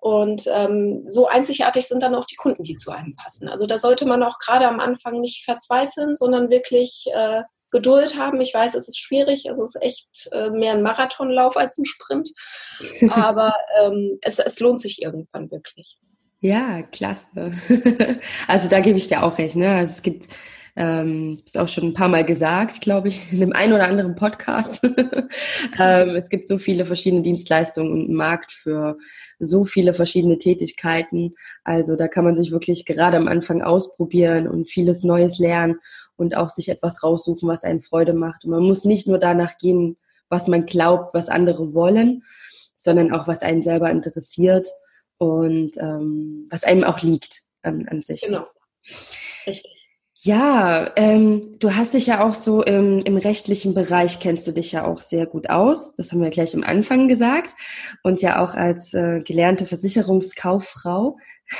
Und 0.00 0.42
ähm, 0.48 1.04
so 1.06 1.26
einzigartig 1.26 1.86
sind 1.86 2.02
dann 2.02 2.14
auch 2.16 2.24
die 2.24 2.36
Kunden, 2.36 2.64
die 2.64 2.76
zu 2.76 2.90
einem 2.90 3.14
passen. 3.14 3.48
Also 3.48 3.66
da 3.66 3.78
sollte 3.78 4.06
man 4.06 4.22
auch 4.22 4.38
gerade 4.38 4.66
am 4.66 4.80
Anfang 4.80 5.20
nicht 5.20 5.44
verzweifeln, 5.44 6.16
sondern 6.16 6.50
wirklich 6.50 7.06
äh, 7.12 7.42
Geduld 7.70 8.18
haben. 8.18 8.40
Ich 8.40 8.52
weiß, 8.52 8.74
es 8.74 8.88
ist 8.88 8.98
schwierig, 8.98 9.46
es 9.46 9.58
ist 9.58 9.76
echt 9.80 10.28
äh, 10.32 10.50
mehr 10.50 10.72
ein 10.72 10.82
Marathonlauf 10.82 11.56
als 11.56 11.78
ein 11.78 11.84
Sprint, 11.84 12.30
aber 13.10 13.54
ähm, 13.80 14.18
es, 14.22 14.38
es 14.38 14.60
lohnt 14.60 14.80
sich 14.80 15.02
irgendwann 15.02 15.50
wirklich. 15.50 15.98
Ja, 16.46 16.82
klasse. 16.82 17.50
Also 18.46 18.68
da 18.68 18.78
gebe 18.78 18.96
ich 18.96 19.08
dir 19.08 19.24
auch 19.24 19.36
recht. 19.36 19.56
Ne? 19.56 19.68
Also 19.68 19.90
es 19.94 20.02
gibt, 20.02 20.28
ähm, 20.76 21.32
das 21.32 21.42
bist 21.42 21.58
auch 21.58 21.66
schon 21.66 21.84
ein 21.84 21.94
paar 21.94 22.06
Mal 22.06 22.24
gesagt, 22.24 22.80
glaube 22.80 23.08
ich, 23.08 23.32
in 23.32 23.40
dem 23.40 23.52
einen 23.52 23.72
oder 23.72 23.88
anderen 23.88 24.14
Podcast. 24.14 24.80
ähm, 25.78 26.10
es 26.10 26.28
gibt 26.28 26.46
so 26.46 26.58
viele 26.58 26.86
verschiedene 26.86 27.22
Dienstleistungen 27.22 27.90
und 27.90 28.04
einen 28.04 28.14
Markt 28.14 28.52
für 28.52 28.96
so 29.40 29.64
viele 29.64 29.92
verschiedene 29.92 30.38
Tätigkeiten. 30.38 31.34
Also 31.64 31.96
da 31.96 32.06
kann 32.06 32.24
man 32.24 32.36
sich 32.36 32.52
wirklich 32.52 32.86
gerade 32.86 33.16
am 33.16 33.26
Anfang 33.26 33.62
ausprobieren 33.62 34.46
und 34.46 34.70
vieles 34.70 35.02
Neues 35.02 35.40
lernen 35.40 35.80
und 36.14 36.36
auch 36.36 36.48
sich 36.48 36.68
etwas 36.68 37.02
raussuchen, 37.02 37.48
was 37.48 37.64
einen 37.64 37.82
Freude 37.82 38.12
macht. 38.12 38.44
Und 38.44 38.52
man 38.52 38.62
muss 38.62 38.84
nicht 38.84 39.08
nur 39.08 39.18
danach 39.18 39.58
gehen, 39.58 39.96
was 40.28 40.46
man 40.46 40.64
glaubt, 40.64 41.12
was 41.12 41.28
andere 41.28 41.74
wollen, 41.74 42.22
sondern 42.76 43.12
auch, 43.12 43.26
was 43.26 43.42
einen 43.42 43.64
selber 43.64 43.90
interessiert 43.90 44.68
und 45.18 45.72
ähm, 45.78 46.46
was 46.50 46.64
einem 46.64 46.84
auch 46.84 47.00
liegt 47.02 47.42
an, 47.62 47.86
an 47.88 48.02
sich. 48.02 48.22
Genau. 48.22 48.46
Richtig. 49.46 49.76
Ja, 50.26 50.90
ähm, 50.96 51.56
du 51.60 51.76
hast 51.76 51.94
dich 51.94 52.08
ja 52.08 52.24
auch 52.24 52.34
so 52.34 52.62
im, 52.62 52.98
im 53.00 53.16
rechtlichen 53.16 53.74
Bereich, 53.74 54.18
kennst 54.18 54.46
du 54.48 54.52
dich 54.52 54.72
ja 54.72 54.84
auch 54.84 55.00
sehr 55.00 55.24
gut 55.24 55.50
aus. 55.50 55.94
Das 55.94 56.10
haben 56.10 56.20
wir 56.20 56.30
gleich 56.30 56.52
am 56.56 56.64
Anfang 56.64 57.06
gesagt. 57.06 57.54
Und 58.02 58.22
ja 58.22 58.42
auch 58.42 58.54
als 58.54 58.92
äh, 58.92 59.20
gelernte 59.20 59.66
Versicherungskauffrau 59.66 61.18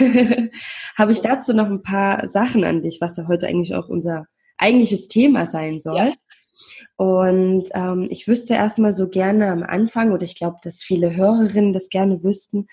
habe 0.97 1.13
ich 1.13 1.21
dazu 1.21 1.53
noch 1.53 1.67
ein 1.67 1.83
paar 1.83 2.27
Sachen 2.27 2.65
an 2.65 2.83
dich, 2.83 3.01
was 3.01 3.17
ja 3.19 3.29
heute 3.29 3.47
eigentlich 3.47 3.75
auch 3.77 3.89
unser 3.89 4.27
eigentliches 4.59 5.07
Thema 5.07 5.47
sein 5.47 5.79
soll. 5.79 5.99
Ja. 5.99 6.15
Und 6.97 7.69
ähm, 7.75 8.07
ich 8.09 8.27
wüsste 8.27 8.55
erstmal 8.55 8.93
so 8.93 9.09
gerne 9.09 9.51
am 9.51 9.63
Anfang, 9.63 10.13
oder 10.13 10.23
ich 10.23 10.35
glaube, 10.35 10.57
dass 10.63 10.83
viele 10.83 11.15
Hörerinnen 11.15 11.73
das 11.73 11.89
gerne 11.91 12.23
wüssten, 12.23 12.67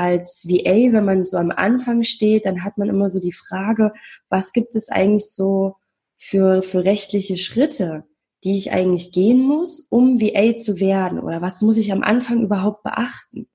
als 0.00 0.48
VA, 0.48 0.94
wenn 0.94 1.04
man 1.04 1.26
so 1.26 1.36
am 1.36 1.50
Anfang 1.50 2.04
steht, 2.04 2.46
dann 2.46 2.64
hat 2.64 2.78
man 2.78 2.88
immer 2.88 3.10
so 3.10 3.20
die 3.20 3.34
Frage, 3.34 3.92
was 4.30 4.54
gibt 4.54 4.74
es 4.74 4.88
eigentlich 4.88 5.30
so 5.30 5.76
für, 6.16 6.62
für 6.62 6.84
rechtliche 6.84 7.36
Schritte, 7.36 8.04
die 8.42 8.56
ich 8.56 8.72
eigentlich 8.72 9.12
gehen 9.12 9.42
muss, 9.42 9.80
um 9.90 10.18
VA 10.18 10.56
zu 10.56 10.80
werden? 10.80 11.20
Oder 11.20 11.42
was 11.42 11.60
muss 11.60 11.76
ich 11.76 11.92
am 11.92 12.02
Anfang 12.02 12.42
überhaupt 12.42 12.82
beachten? 12.82 13.46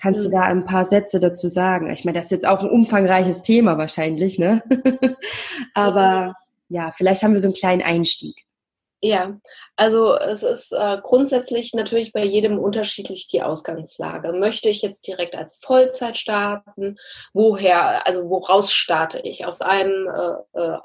Kannst 0.00 0.24
du 0.24 0.30
da 0.30 0.44
ein 0.44 0.64
paar 0.64 0.86
Sätze 0.86 1.20
dazu 1.20 1.48
sagen? 1.48 1.90
Ich 1.90 2.06
meine, 2.06 2.16
das 2.16 2.26
ist 2.26 2.30
jetzt 2.30 2.48
auch 2.48 2.62
ein 2.62 2.70
umfangreiches 2.70 3.42
Thema 3.42 3.76
wahrscheinlich, 3.76 4.38
ne? 4.38 4.62
Aber 5.74 6.34
ja, 6.70 6.92
vielleicht 6.92 7.22
haben 7.22 7.34
wir 7.34 7.42
so 7.42 7.48
einen 7.48 7.54
kleinen 7.54 7.82
Einstieg. 7.82 8.47
Ja, 9.00 9.38
also 9.76 10.16
es 10.16 10.42
ist 10.42 10.72
äh, 10.72 10.98
grundsätzlich 11.00 11.72
natürlich 11.72 12.12
bei 12.12 12.24
jedem 12.24 12.58
unterschiedlich 12.58 13.28
die 13.28 13.42
Ausgangslage. 13.42 14.32
Möchte 14.32 14.68
ich 14.68 14.82
jetzt 14.82 15.06
direkt 15.06 15.36
als 15.36 15.60
Vollzeit 15.64 16.18
starten? 16.18 16.96
Woher, 17.32 18.04
also 18.06 18.28
woraus 18.28 18.72
starte 18.72 19.20
ich? 19.20 19.46
Aus 19.46 19.60
einem 19.60 20.08
äh, 20.08 20.60
äh, 20.60 20.78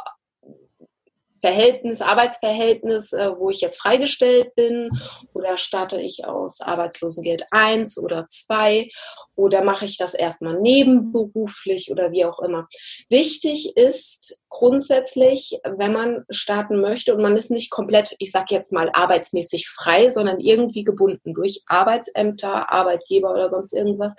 Verhältnis, 1.43 2.01
Arbeitsverhältnis, 2.01 3.11
äh, 3.11 3.31
wo 3.37 3.49
ich 3.49 3.59
jetzt 3.59 3.81
freigestellt 3.81 4.55
bin 4.55 4.89
oder 5.33 5.57
starte 5.57 5.99
ich 5.99 6.23
aus 6.25 6.61
Arbeitslosengeld 6.61 7.45
1 7.51 7.97
oder 7.97 8.27
2 8.29 8.87
oder 9.35 9.61
mache 9.61 9.83
ich 9.83 9.97
das 9.97 10.13
erstmal 10.13 10.61
nebenberuflich 10.61 11.91
oder 11.91 12.13
wie 12.13 12.23
auch 12.23 12.39
immer. 12.39 12.67
Wichtig 13.09 13.75
ist 13.75 14.39
grundsätzlich, 14.47 15.59
wenn 15.65 15.91
man 15.91 16.23
starten 16.29 16.79
möchte 16.79 17.13
und 17.13 17.21
man 17.21 17.35
ist 17.35 17.51
nicht 17.51 17.71
komplett, 17.71 18.15
ich 18.19 18.31
sage 18.31 18.47
jetzt 18.51 18.71
mal 18.71 18.89
arbeitsmäßig 18.93 19.67
frei, 19.67 20.09
sondern 20.09 20.39
irgendwie 20.39 20.85
gebunden 20.85 21.33
durch 21.33 21.63
Arbeitsämter, 21.65 22.71
Arbeitgeber 22.71 23.31
oder 23.31 23.49
sonst 23.49 23.73
irgendwas, 23.73 24.15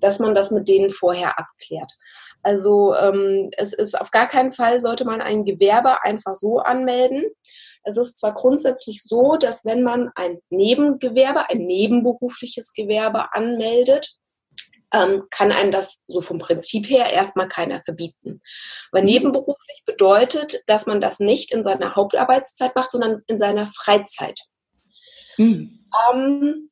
dass 0.00 0.20
man 0.20 0.34
das 0.36 0.52
mit 0.52 0.68
denen 0.68 0.90
vorher 0.90 1.40
abklärt. 1.40 1.92
Also 2.42 2.94
ähm, 2.94 3.50
es 3.56 3.72
ist 3.72 4.00
auf 4.00 4.10
gar 4.10 4.26
keinen 4.26 4.52
Fall 4.52 4.80
sollte 4.80 5.04
man 5.04 5.20
ein 5.20 5.44
Gewerbe 5.44 6.04
einfach 6.04 6.34
so 6.34 6.58
anmelden. 6.58 7.24
Es 7.84 7.96
ist 7.96 8.18
zwar 8.18 8.34
grundsätzlich 8.34 9.02
so, 9.02 9.36
dass 9.36 9.64
wenn 9.64 9.82
man 9.82 10.10
ein 10.14 10.38
Nebengewerbe, 10.50 11.48
ein 11.48 11.58
nebenberufliches 11.58 12.72
Gewerbe 12.74 13.32
anmeldet, 13.32 14.18
ähm, 14.92 15.24
kann 15.30 15.52
einem 15.52 15.72
das 15.72 16.04
so 16.08 16.20
vom 16.20 16.38
Prinzip 16.38 16.88
her 16.88 17.12
erstmal 17.12 17.48
keiner 17.48 17.82
verbieten. 17.84 18.40
Weil 18.92 19.02
mhm. 19.02 19.08
nebenberuflich 19.08 19.82
bedeutet, 19.84 20.62
dass 20.66 20.86
man 20.86 21.00
das 21.00 21.20
nicht 21.20 21.52
in 21.52 21.62
seiner 21.62 21.94
Hauptarbeitszeit 21.94 22.74
macht, 22.74 22.90
sondern 22.90 23.22
in 23.26 23.38
seiner 23.38 23.66
Freizeit. 23.66 24.40
Mhm. 25.36 25.86
Ähm, 26.12 26.70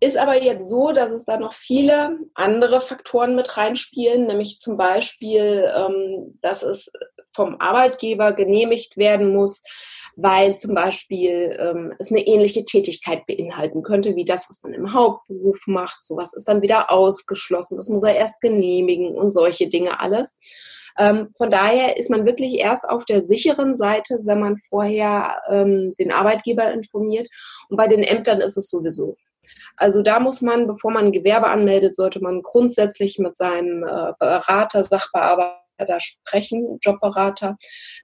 ist 0.00 0.16
aber 0.16 0.40
jetzt 0.40 0.68
so, 0.68 0.92
dass 0.92 1.10
es 1.10 1.24
da 1.24 1.38
noch 1.38 1.52
viele 1.52 2.18
andere 2.34 2.80
Faktoren 2.80 3.34
mit 3.34 3.56
reinspielen, 3.56 4.26
nämlich 4.26 4.58
zum 4.58 4.76
Beispiel, 4.76 5.68
ähm, 5.74 6.38
dass 6.40 6.62
es 6.62 6.90
vom 7.34 7.56
Arbeitgeber 7.58 8.32
genehmigt 8.32 8.96
werden 8.96 9.34
muss, 9.34 9.62
weil 10.16 10.56
zum 10.56 10.74
Beispiel 10.74 11.56
ähm, 11.60 11.94
es 11.98 12.10
eine 12.10 12.26
ähnliche 12.26 12.64
Tätigkeit 12.64 13.26
beinhalten 13.26 13.82
könnte 13.82 14.16
wie 14.16 14.24
das, 14.24 14.48
was 14.48 14.62
man 14.62 14.74
im 14.74 14.92
Hauptberuf 14.92 15.60
macht. 15.66 16.04
Sowas 16.04 16.32
ist 16.34 16.48
dann 16.48 16.62
wieder 16.62 16.90
ausgeschlossen. 16.90 17.76
Das 17.76 17.88
muss 17.88 18.02
er 18.02 18.16
erst 18.16 18.40
genehmigen 18.40 19.14
und 19.14 19.30
solche 19.30 19.68
Dinge 19.68 20.00
alles. 20.00 20.38
Ähm, 20.98 21.28
von 21.36 21.50
daher 21.50 21.96
ist 21.96 22.10
man 22.10 22.26
wirklich 22.26 22.54
erst 22.54 22.88
auf 22.88 23.04
der 23.04 23.22
sicheren 23.22 23.76
Seite, 23.76 24.18
wenn 24.24 24.40
man 24.40 24.60
vorher 24.68 25.40
ähm, 25.48 25.94
den 26.00 26.10
Arbeitgeber 26.10 26.72
informiert. 26.72 27.28
Und 27.68 27.76
bei 27.76 27.86
den 27.86 28.02
Ämtern 28.02 28.40
ist 28.40 28.56
es 28.56 28.68
sowieso. 28.68 29.16
Also 29.78 30.02
da 30.02 30.20
muss 30.20 30.40
man, 30.40 30.66
bevor 30.66 30.90
man 30.90 31.06
ein 31.06 31.12
Gewerbe 31.12 31.48
anmeldet, 31.48 31.96
sollte 31.96 32.20
man 32.20 32.42
grundsätzlich 32.42 33.18
mit 33.18 33.36
seinem 33.36 33.84
äh, 33.84 34.12
Berater, 34.18 34.82
Sachbearbeiter 34.84 35.62
da 35.86 36.00
sprechen, 36.00 36.78
Jobberater, 36.82 37.56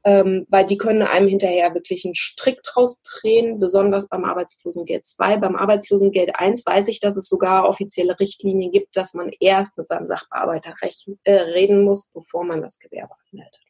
ähm, 0.05 0.47
weil 0.49 0.65
die 0.65 0.79
können 0.79 1.03
einem 1.03 1.29
hinterher 1.29 1.75
wirklich 1.75 2.05
einen 2.05 2.15
Strick 2.15 2.63
draus 2.63 3.03
drehen, 3.03 3.59
besonders 3.59 4.09
beim 4.09 4.25
Arbeitslosengeld 4.25 5.05
2. 5.05 5.39
Beim 5.39 5.57
Arbeitslosengeld 5.57 6.31
1 6.35 6.65
weiß 6.65 6.89
ich, 6.89 7.01
dass 7.01 7.17
es 7.17 7.29
sogar 7.29 7.69
offizielle 7.69 8.19
Richtlinien 8.21 8.71
gibt, 8.71 8.97
dass 8.97 9.15
man 9.15 9.33
erst 9.41 9.77
mit 9.77 9.89
seinem 9.89 10.07
Sachbearbeiter 10.07 10.75
rechnen, 10.83 11.19
äh, 11.25 11.35
reden 11.35 11.83
muss, 11.83 12.13
bevor 12.13 12.45
man 12.45 12.63
das 12.63 12.79
Gewerbe 12.79 13.15
anmeldet. 13.33 13.61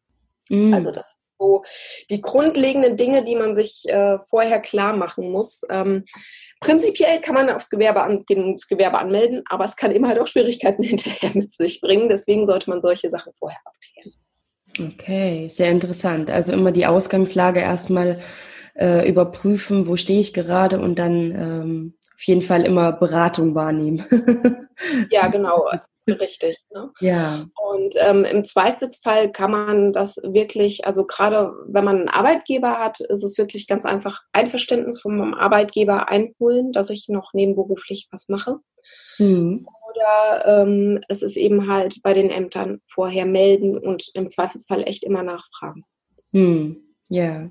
Mhm. 0.51 0.75
Also 0.75 0.91
das 0.91 1.15
so 1.39 1.63
die 2.11 2.21
grundlegenden 2.21 2.97
Dinge, 2.97 3.25
die 3.25 3.37
man 3.37 3.55
sich 3.55 3.85
äh, 3.87 4.19
vorher 4.29 4.61
klar 4.61 4.97
machen 4.97 5.31
muss. 5.31 5.63
Ähm, 5.71 6.05
prinzipiell 6.61 7.21
kann 7.21 7.35
man 7.35 7.51
aufs 7.51 7.71
Gewerbe, 7.71 8.03
an, 8.03 8.25
ins 8.29 8.69
Gewerbe 8.69 8.99
anmelden, 8.99 9.43
aber 9.49 9.65
es 9.65 9.77
kann 9.77 9.93
immer 9.93 10.09
halt 10.09 10.19
auch 10.19 10.27
Schwierigkeiten 10.27 10.83
hinterher 10.85 11.31
mit 11.35 11.53
sich 11.53 11.81
bringen. 11.81 12.09
Deswegen 12.09 12.47
sollte 12.47 12.71
man 12.71 12.81
solche 12.81 13.11
Sachen 13.11 13.33
vorher 13.39 13.59
abklären. 13.65 14.13
Okay, 14.93 15.49
sehr 15.49 15.71
interessant. 15.71 16.31
Also 16.31 16.53
immer 16.53 16.73
die 16.73 16.87
Ausgangslage 16.87 17.61
erstmal 17.61 18.21
äh, 18.75 19.09
überprüfen, 19.09 19.87
wo 19.87 19.97
stehe 19.97 20.21
ich 20.21 20.35
gerade 20.35 20.81
und 20.81 20.99
dann 20.99 21.31
ähm, 21.31 21.95
auf 22.15 22.23
jeden 22.23 22.43
Fall 22.43 22.65
immer 22.65 22.93
Beratung 22.93 23.55
wahrnehmen. 23.55 24.05
ja, 25.11 25.29
genau. 25.29 25.69
Richtig. 26.07 26.59
Ne? 26.73 26.91
Ja. 27.01 27.47
Und 27.73 27.95
ähm, 27.99 28.25
im 28.25 28.45
Zweifelsfall 28.45 29.33
kann 29.33 29.51
man 29.51 29.93
das 29.93 30.17
wirklich, 30.23 30.87
also 30.87 31.07
gerade 31.07 31.53
wenn 31.67 31.85
man 31.85 31.97
einen 31.97 32.09
Arbeitgeber 32.09 32.79
hat, 32.79 33.01
ist 33.01 33.25
es 33.25 33.39
wirklich 33.39 33.67
ganz 33.67 33.85
einfach 33.87 34.23
Einverständnis 34.33 35.01
vom 35.01 35.35
Arbeitgeber 35.35 36.09
einholen, 36.09 36.73
dass 36.73 36.91
ich 36.91 37.09
noch 37.09 37.33
nebenberuflich 37.33 38.09
was 38.11 38.29
mache. 38.29 38.59
Mhm. 39.19 39.67
Oder 39.91 40.63
ähm, 40.63 41.01
es 41.09 41.23
ist 41.23 41.37
eben 41.37 41.69
halt 41.73 42.03
bei 42.03 42.13
den 42.13 42.31
Ämtern 42.31 42.81
vorher 42.87 43.27
melden 43.27 43.79
und 43.79 44.11
im 44.15 44.29
Zweifelsfall 44.29 44.83
echt 44.83 45.05
immer 45.05 45.23
nachfragen. 45.23 45.85
Mhm. 46.33 46.83
Ja, 47.09 47.51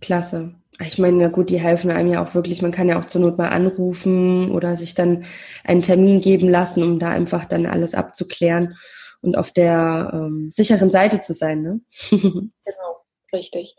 klasse. 0.00 0.54
Ich 0.86 0.98
meine, 0.98 1.22
ja 1.22 1.28
gut, 1.28 1.50
die 1.50 1.60
helfen 1.60 1.90
einem 1.90 2.10
ja 2.10 2.24
auch 2.24 2.34
wirklich. 2.34 2.62
Man 2.62 2.72
kann 2.72 2.88
ja 2.88 3.00
auch 3.00 3.06
zur 3.06 3.20
Not 3.20 3.38
mal 3.38 3.48
anrufen 3.48 4.50
oder 4.50 4.76
sich 4.76 4.94
dann 4.94 5.24
einen 5.64 5.82
Termin 5.82 6.20
geben 6.20 6.48
lassen, 6.48 6.82
um 6.82 6.98
da 6.98 7.10
einfach 7.10 7.44
dann 7.44 7.66
alles 7.66 7.94
abzuklären 7.94 8.76
und 9.22 9.36
auf 9.36 9.50
der 9.50 10.10
ähm, 10.12 10.50
sicheren 10.50 10.90
Seite 10.90 11.20
zu 11.20 11.34
sein. 11.34 11.62
Ne? 11.62 11.80
genau, 12.10 13.04
richtig. 13.32 13.76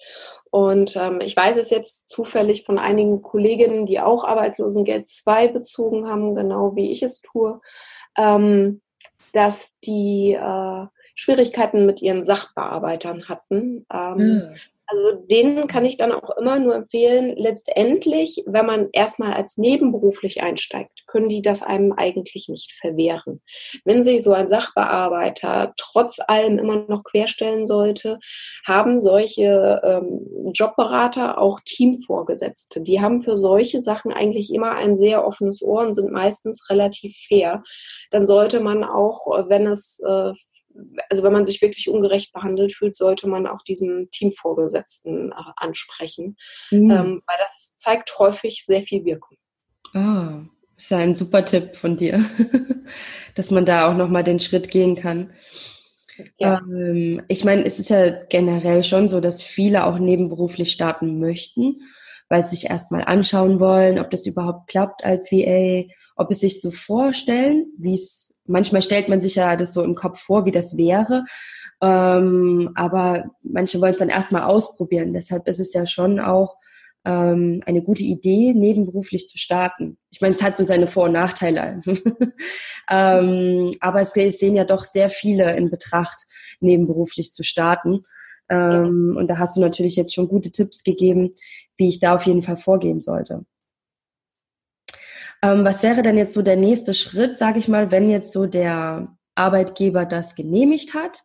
Und 0.51 0.95
ähm, 0.95 1.21
ich 1.21 1.35
weiß 1.35 1.57
es 1.57 1.69
jetzt 1.69 2.09
zufällig 2.09 2.65
von 2.65 2.77
einigen 2.77 3.21
Kolleginnen, 3.21 3.85
die 3.85 3.99
auch 3.99 4.23
Arbeitslosengeld 4.23 5.07
2 5.07 5.47
bezogen 5.49 6.07
haben, 6.07 6.35
genau 6.35 6.75
wie 6.75 6.91
ich 6.91 7.01
es 7.01 7.21
tue, 7.21 7.61
ähm, 8.17 8.81
dass 9.33 9.79
die 9.79 10.33
äh, 10.33 10.85
Schwierigkeiten 11.15 11.85
mit 11.85 12.01
ihren 12.01 12.23
Sachbearbeitern 12.23 13.27
hatten. 13.29 13.85
Ähm, 13.91 14.17
mhm. 14.17 14.49
Also 14.91 15.21
denen 15.31 15.67
kann 15.67 15.85
ich 15.85 15.95
dann 15.95 16.11
auch 16.11 16.35
immer 16.37 16.59
nur 16.59 16.75
empfehlen, 16.75 17.33
letztendlich, 17.37 18.43
wenn 18.45 18.65
man 18.65 18.89
erstmal 18.91 19.33
als 19.33 19.57
nebenberuflich 19.57 20.43
einsteigt, 20.43 21.07
können 21.07 21.29
die 21.29 21.41
das 21.41 21.63
einem 21.63 21.93
eigentlich 21.93 22.49
nicht 22.49 22.73
verwehren. 22.81 23.41
Wenn 23.85 24.03
sich 24.03 24.21
so 24.21 24.33
ein 24.33 24.49
Sachbearbeiter 24.49 25.73
trotz 25.77 26.19
allem 26.27 26.57
immer 26.57 26.85
noch 26.89 27.03
querstellen 27.05 27.67
sollte, 27.67 28.17
haben 28.65 28.99
solche 28.99 29.79
ähm, 29.81 30.51
Jobberater 30.53 31.37
auch 31.37 31.61
Teamvorgesetzte. 31.63 32.81
Die 32.81 32.99
haben 32.99 33.21
für 33.21 33.37
solche 33.37 33.81
Sachen 33.81 34.11
eigentlich 34.11 34.53
immer 34.53 34.73
ein 34.73 34.97
sehr 34.97 35.25
offenes 35.25 35.61
Ohr 35.61 35.85
und 35.85 35.93
sind 35.93 36.11
meistens 36.11 36.69
relativ 36.69 37.15
fair. 37.29 37.63
Dann 38.09 38.25
sollte 38.25 38.59
man 38.59 38.83
auch, 38.83 39.47
wenn 39.47 39.67
es 39.67 40.01
äh, 40.05 40.33
also 41.09 41.23
wenn 41.23 41.33
man 41.33 41.45
sich 41.45 41.61
wirklich 41.61 41.89
ungerecht 41.89 42.33
behandelt 42.33 42.73
fühlt, 42.73 42.95
sollte 42.95 43.27
man 43.27 43.47
auch 43.47 43.61
diesen 43.61 44.09
Teamvorgesetzten 44.11 45.31
äh, 45.31 45.51
ansprechen, 45.55 46.37
mhm. 46.71 46.91
ähm, 46.91 47.21
weil 47.25 47.37
das 47.39 47.75
zeigt 47.77 48.17
häufig 48.19 48.65
sehr 48.65 48.81
viel 48.81 49.05
Wirkung. 49.05 49.37
Ah, 49.93 50.41
ist 50.77 50.91
ja 50.91 50.97
ein 50.97 51.15
super 51.15 51.45
Tipp 51.45 51.75
von 51.75 51.97
dir, 51.97 52.23
dass 53.35 53.51
man 53.51 53.65
da 53.65 53.89
auch 53.89 53.95
nochmal 53.95 54.23
den 54.23 54.39
Schritt 54.39 54.69
gehen 54.69 54.95
kann. 54.95 55.33
Ja. 56.37 56.59
Ähm, 56.59 57.21
ich 57.27 57.43
meine, 57.43 57.65
es 57.65 57.79
ist 57.79 57.89
ja 57.89 58.19
generell 58.29 58.83
schon 58.83 59.07
so, 59.07 59.19
dass 59.19 59.41
viele 59.41 59.85
auch 59.85 59.99
nebenberuflich 59.99 60.71
starten 60.71 61.19
möchten, 61.19 61.81
weil 62.29 62.43
sie 62.43 62.55
sich 62.55 62.69
erstmal 62.69 63.03
anschauen 63.03 63.59
wollen, 63.59 63.99
ob 63.99 64.09
das 64.11 64.25
überhaupt 64.25 64.67
klappt 64.67 65.03
als 65.03 65.31
VA, 65.31 65.83
ob 66.15 66.31
es 66.31 66.39
sich 66.39 66.61
so 66.61 66.71
vorstellen, 66.71 67.67
wie 67.77 67.95
es 67.95 68.40
manchmal 68.51 68.81
stellt 68.81 69.09
man 69.09 69.21
sich 69.21 69.35
ja 69.35 69.55
das 69.55 69.73
so 69.73 69.83
im 69.83 69.95
Kopf 69.95 70.19
vor, 70.19 70.45
wie 70.45 70.51
das 70.51 70.77
wäre. 70.77 71.25
Ähm, 71.81 72.71
aber 72.75 73.25
manche 73.41 73.81
wollen 73.81 73.93
es 73.93 73.99
dann 73.99 74.09
erstmal 74.09 74.43
ausprobieren. 74.43 75.13
Deshalb 75.13 75.47
ist 75.47 75.59
es 75.59 75.73
ja 75.73 75.85
schon 75.85 76.19
auch 76.19 76.57
ähm, 77.05 77.63
eine 77.65 77.81
gute 77.81 78.03
Idee, 78.03 78.53
nebenberuflich 78.53 79.27
zu 79.27 79.37
starten. 79.37 79.97
Ich 80.11 80.21
meine, 80.21 80.35
es 80.35 80.43
hat 80.43 80.55
so 80.55 80.63
seine 80.63 80.87
Vor- 80.87 81.05
und 81.05 81.13
Nachteile. 81.13 81.81
ähm, 82.89 83.71
aber 83.79 84.01
es 84.01 84.11
sehen 84.11 84.55
ja 84.55 84.65
doch 84.65 84.85
sehr 84.85 85.09
viele 85.09 85.55
in 85.57 85.71
Betracht, 85.71 86.27
nebenberuflich 86.59 87.33
zu 87.33 87.43
starten. 87.43 88.01
Ähm, 88.49 89.15
und 89.17 89.27
da 89.27 89.39
hast 89.39 89.57
du 89.57 89.61
natürlich 89.61 89.95
jetzt 89.95 90.13
schon 90.13 90.27
gute 90.27 90.51
Tipps 90.51 90.83
gegeben, 90.83 91.33
wie 91.77 91.87
ich 91.87 91.99
da 91.99 92.15
auf 92.15 92.25
jeden 92.25 92.43
Fall 92.43 92.57
vorgehen 92.57 93.01
sollte. 93.01 93.45
Ähm, 95.43 95.65
was 95.65 95.83
wäre 95.83 96.03
denn 96.03 96.17
jetzt 96.17 96.33
so 96.33 96.41
der 96.41 96.55
nächste 96.55 96.93
Schritt, 96.93 97.37
sage 97.37 97.59
ich 97.59 97.67
mal, 97.67 97.91
wenn 97.91 98.09
jetzt 98.09 98.31
so 98.31 98.45
der 98.45 99.15
Arbeitgeber 99.35 100.05
das 100.05 100.35
genehmigt 100.35 100.93
hat? 100.93 101.23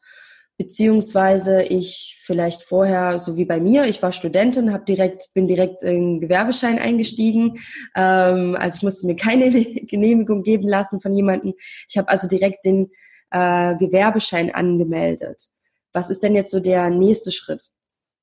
Beziehungsweise 0.58 1.62
ich 1.62 2.18
vielleicht 2.24 2.62
vorher, 2.62 3.18
so 3.18 3.36
wie 3.36 3.44
bei 3.44 3.60
mir, 3.60 3.84
ich 3.84 4.02
war 4.02 4.12
Studentin, 4.12 4.72
hab 4.72 4.86
direkt, 4.86 5.28
bin 5.34 5.46
direkt 5.46 5.82
in 5.82 6.18
Gewerbeschein 6.20 6.78
eingestiegen. 6.78 7.58
Ähm, 7.94 8.56
also 8.58 8.76
ich 8.78 8.82
musste 8.82 9.06
mir 9.06 9.16
keine 9.16 9.50
Genehmigung 9.86 10.42
geben 10.42 10.66
lassen 10.66 11.02
von 11.02 11.14
jemandem. 11.14 11.52
Ich 11.88 11.98
habe 11.98 12.08
also 12.08 12.26
direkt 12.26 12.64
den 12.64 12.90
äh, 13.30 13.76
Gewerbeschein 13.76 14.54
angemeldet. 14.54 15.48
Was 15.92 16.08
ist 16.08 16.22
denn 16.22 16.34
jetzt 16.34 16.50
so 16.50 16.60
der 16.60 16.88
nächste 16.88 17.32
Schritt? 17.32 17.70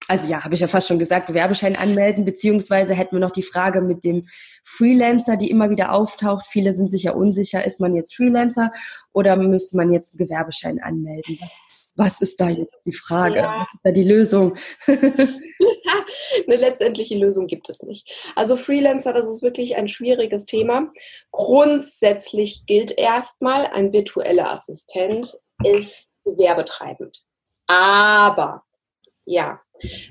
Also 0.08 0.28
ja, 0.28 0.44
habe 0.44 0.54
ich 0.54 0.60
ja 0.60 0.68
fast 0.68 0.88
schon 0.88 1.00
gesagt, 1.00 1.28
Gewerbeschein 1.28 1.76
anmelden, 1.76 2.26
beziehungsweise 2.26 2.94
hätten 2.94 3.16
wir 3.16 3.22
noch 3.22 3.32
die 3.32 3.44
Frage 3.44 3.82
mit 3.82 4.04
dem 4.04 4.28
Freelancer, 4.64 5.38
die 5.38 5.50
immer 5.50 5.70
wieder 5.70 5.94
auftaucht. 5.94 6.46
Viele 6.48 6.74
sind 6.74 6.92
sich 6.92 7.04
ja 7.04 7.14
unsicher, 7.14 7.64
ist 7.64 7.80
man 7.80 7.96
jetzt 7.96 8.16
Freelancer 8.16 8.72
oder 9.14 9.36
müsste 9.38 9.78
man 9.78 9.94
jetzt 9.94 10.14
einen 10.14 10.28
Gewerbeschein 10.28 10.82
anmelden? 10.82 11.38
Was, 11.40 11.94
was 11.96 12.22
ist 12.22 12.42
da 12.42 12.50
jetzt 12.50 12.80
die 12.86 12.94
Frage? 12.94 13.38
Ja. 13.38 13.60
Was 13.60 13.68
ist 13.74 13.80
da 13.84 13.92
die 13.92 14.04
Lösung? 14.04 14.58
Eine 14.88 16.56
letztendliche 16.58 17.18
Lösung 17.18 17.48
gibt 17.48 17.70
es 17.70 17.84
nicht. 17.84 18.34
Also 18.36 18.58
Freelancer, 18.58 19.14
das 19.14 19.30
ist 19.30 19.42
wirklich 19.42 19.78
ein 19.78 19.88
schwieriges 19.88 20.46
Thema. 20.46 20.92
Grundsätzlich 21.32 22.66
gilt 22.66 22.98
erstmal, 22.98 23.68
ein 23.68 23.94
virtueller 23.94 24.52
Assistent 24.52 25.40
ist 25.64 26.10
gewerbetreibend. 26.26 27.24
Aber 27.68 28.64
ja, 29.26 29.60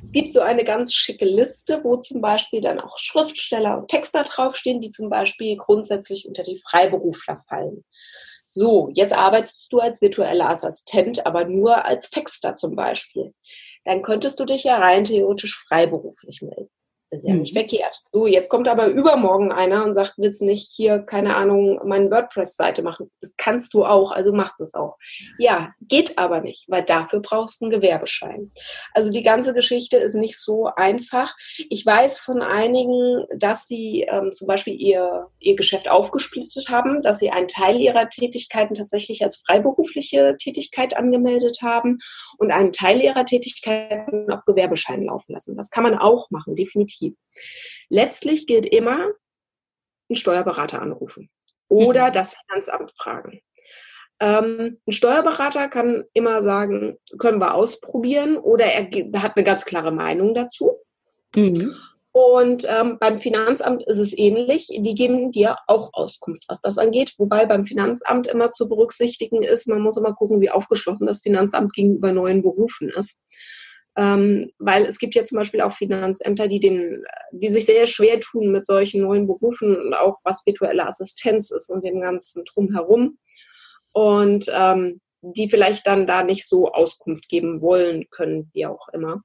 es 0.03 0.13
gibt 0.13 0.33
so 0.33 0.41
eine 0.41 0.65
ganz 0.65 0.93
schicke 0.93 1.25
Liste, 1.25 1.81
wo 1.85 1.97
zum 1.97 2.21
Beispiel 2.21 2.61
dann 2.61 2.81
auch 2.81 2.99
Schriftsteller 2.99 3.79
und 3.79 3.89
Texter 3.89 4.25
draufstehen, 4.25 4.81
die 4.81 4.91
zum 4.91 5.09
Beispiel 5.09 5.57
grundsätzlich 5.57 6.27
unter 6.27 6.43
die 6.43 6.63
Freiberufler 6.69 7.43
fallen. 7.49 7.85
So, 8.49 8.91
jetzt 8.93 9.15
arbeitest 9.15 9.73
du 9.73 9.79
als 9.79 10.03
virtueller 10.03 10.51
Assistent, 10.51 11.25
aber 11.25 11.47
nur 11.47 11.87
als 11.87 12.11
Texter 12.11 12.55
zum 12.55 12.77
Beispiel. 12.77 13.33
Dann 13.85 14.03
könntest 14.03 14.39
du 14.41 14.45
dich 14.45 14.65
ja 14.65 14.77
rein 14.79 15.05
theoretisch 15.05 15.65
freiberuflich 15.67 16.43
melden. 16.43 16.71
Ist 17.13 17.29
ja 17.29 17.35
mhm. 17.35 17.41
nicht 17.41 17.53
verkehrt. 17.53 18.01
So, 18.11 18.27
jetzt 18.27 18.49
kommt 18.49 18.67
aber 18.69 18.87
übermorgen 18.87 19.53
einer 19.53 19.85
und 19.85 19.93
sagt, 19.93 20.15
willst 20.17 20.41
du 20.41 20.47
nicht 20.47 20.71
hier, 20.75 21.01
keine 21.01 21.37
Ahnung, 21.37 21.79
meine 21.85 22.11
WordPress-Seite 22.11 22.83
machen? 22.83 23.11
Das 23.21 23.35
kannst 23.37 23.75
du 23.75 23.85
auch, 23.85 24.13
also 24.13 24.33
machst 24.33 24.63
es 24.63 24.73
auch. 24.73 24.97
Ja, 25.39 25.75
geht 25.83 26.17
aber 26.17 26.41
nicht, 26.41 26.65
weil 26.69 26.83
dafür 26.83 27.21
brauchst 27.21 27.61
du 27.61 27.67
einen 27.67 27.73
Gewerbeschein. 27.73 28.51
Also 28.95 29.13
die 29.13 29.23
ganze 29.23 29.53
Geschichte 29.53 29.99
ist 29.99 30.15
nicht 30.15 30.41
so 30.41 30.71
einfach. 30.75 31.35
Ich 31.69 31.85
weiß 31.85 32.19
von 32.19 32.41
einigen, 32.41 33.27
dass 33.37 33.67
sie 33.67 34.07
ähm, 34.09 34.33
zum 34.33 34.47
Beispiel 34.47 34.81
ihr, 34.81 35.27
ihr 35.39 35.55
Geschäft 35.55 35.91
aufgesplittet 35.91 36.71
haben, 36.71 37.03
dass 37.03 37.19
sie 37.19 37.29
einen 37.29 37.49
Teil 37.49 37.79
ihrer 37.79 38.09
Tätigkeiten 38.09 38.73
tatsächlich 38.73 39.23
als 39.23 39.43
freiberufliche 39.47 40.37
Tätigkeit 40.39 40.97
angemeldet 40.97 41.59
haben 41.61 41.99
und 42.39 42.53
einen 42.53 42.73
Teil 42.73 43.03
ihrer 43.03 43.27
Tätigkeiten 43.27 44.33
auf 44.33 44.47
Gewerbeschein 44.47 45.05
laufen 45.05 45.35
lassen. 45.35 45.59
Das 45.59 45.69
kann 45.69 45.83
man 45.83 45.99
auch 45.99 46.31
machen, 46.31 46.57
definitiv 46.57 47.02
definitiv. 47.03 47.19
Letztlich 47.89 48.47
gilt 48.47 48.67
immer, 48.67 49.11
einen 50.09 50.17
Steuerberater 50.17 50.81
anrufen 50.81 51.31
oder 51.69 52.09
mhm. 52.09 52.13
das 52.13 52.35
Finanzamt 52.35 52.93
fragen. 52.97 53.41
Ähm, 54.21 54.79
ein 54.87 54.93
Steuerberater 54.93 55.69
kann 55.69 56.05
immer 56.13 56.43
sagen, 56.43 56.99
können 57.19 57.41
wir 57.41 57.55
ausprobieren 57.55 58.37
oder 58.37 58.67
er 58.67 58.85
hat 59.23 59.37
eine 59.37 59.45
ganz 59.45 59.65
klare 59.65 59.91
Meinung 59.91 60.35
dazu. 60.35 60.77
Mhm. 61.35 61.75
Und 62.15 62.67
ähm, 62.69 62.99
beim 63.01 63.19
Finanzamt 63.19 63.83
ist 63.87 63.99
es 63.99 64.17
ähnlich. 64.17 64.69
Die 64.69 64.95
geben 64.95 65.33
dir 65.33 65.57
auch 65.67 65.95
Auskunft, 65.95 66.45
was 66.47 66.61
das 66.61 66.77
angeht. 66.77 67.15
Wobei 67.17 67.47
beim 67.47 67.65
Finanzamt 67.65 68.27
immer 68.27 68.51
zu 68.51 68.69
berücksichtigen 68.69 69.43
ist, 69.43 69.67
man 69.67 69.81
muss 69.81 69.97
immer 69.97 70.13
gucken, 70.13 70.43
wie 70.43 70.51
aufgeschlossen 70.51 71.07
das 71.07 71.23
Finanzamt 71.23 71.73
gegenüber 71.73 72.13
neuen 72.13 72.43
Berufen 72.43 72.91
ist. 72.91 73.25
Ähm, 73.97 74.51
weil 74.59 74.87
es 74.87 74.99
gibt 74.99 75.15
ja 75.15 75.25
zum 75.25 75.37
Beispiel 75.39 75.61
auch 75.61 75.73
Finanzämter, 75.73 76.49
die, 76.49 76.61
den, 76.61 77.05
die 77.33 77.51
sich 77.51 77.67
sehr 77.67 77.87
schwer 77.87 78.21
tun 78.21 78.51
mit 78.51 78.67
solchen 78.67 79.03
neuen 79.03 79.27
Berufen 79.27 79.77
und 79.77 79.95
auch 79.95 80.19
was 80.25 80.47
virtuelle 80.47 80.87
Assistenz 80.87 81.51
ist 81.51 81.69
und 81.71 81.85
dem 81.85 82.01
ganzen 82.01 82.45
drumherum. 82.45 83.19
Und 83.93 84.47
ähm, 84.51 85.01
die 85.23 85.49
vielleicht 85.49 85.87
dann 85.87 86.07
da 86.07 86.25
nicht 86.25 86.49
so 86.49 86.73
Auskunft 86.73 87.29
geben 87.29 87.61
wollen 87.61 88.07
können, 88.11 88.51
wie 88.53 88.67
auch 88.67 88.89
immer. 88.89 89.23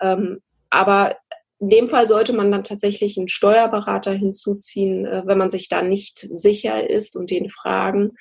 Ähm, 0.00 0.40
aber 0.70 1.16
in 1.60 1.70
dem 1.70 1.86
Fall 1.88 2.06
sollte 2.06 2.32
man 2.32 2.52
dann 2.52 2.62
tatsächlich 2.62 3.18
einen 3.18 3.28
Steuerberater 3.28 4.12
hinzuziehen, 4.12 5.06
äh, 5.06 5.22
wenn 5.26 5.38
man 5.38 5.50
sich 5.50 5.68
da 5.68 5.82
nicht 5.82 6.18
sicher 6.18 6.88
ist 6.88 7.16
und 7.16 7.30
den 7.30 7.50
fragen. 7.50 8.12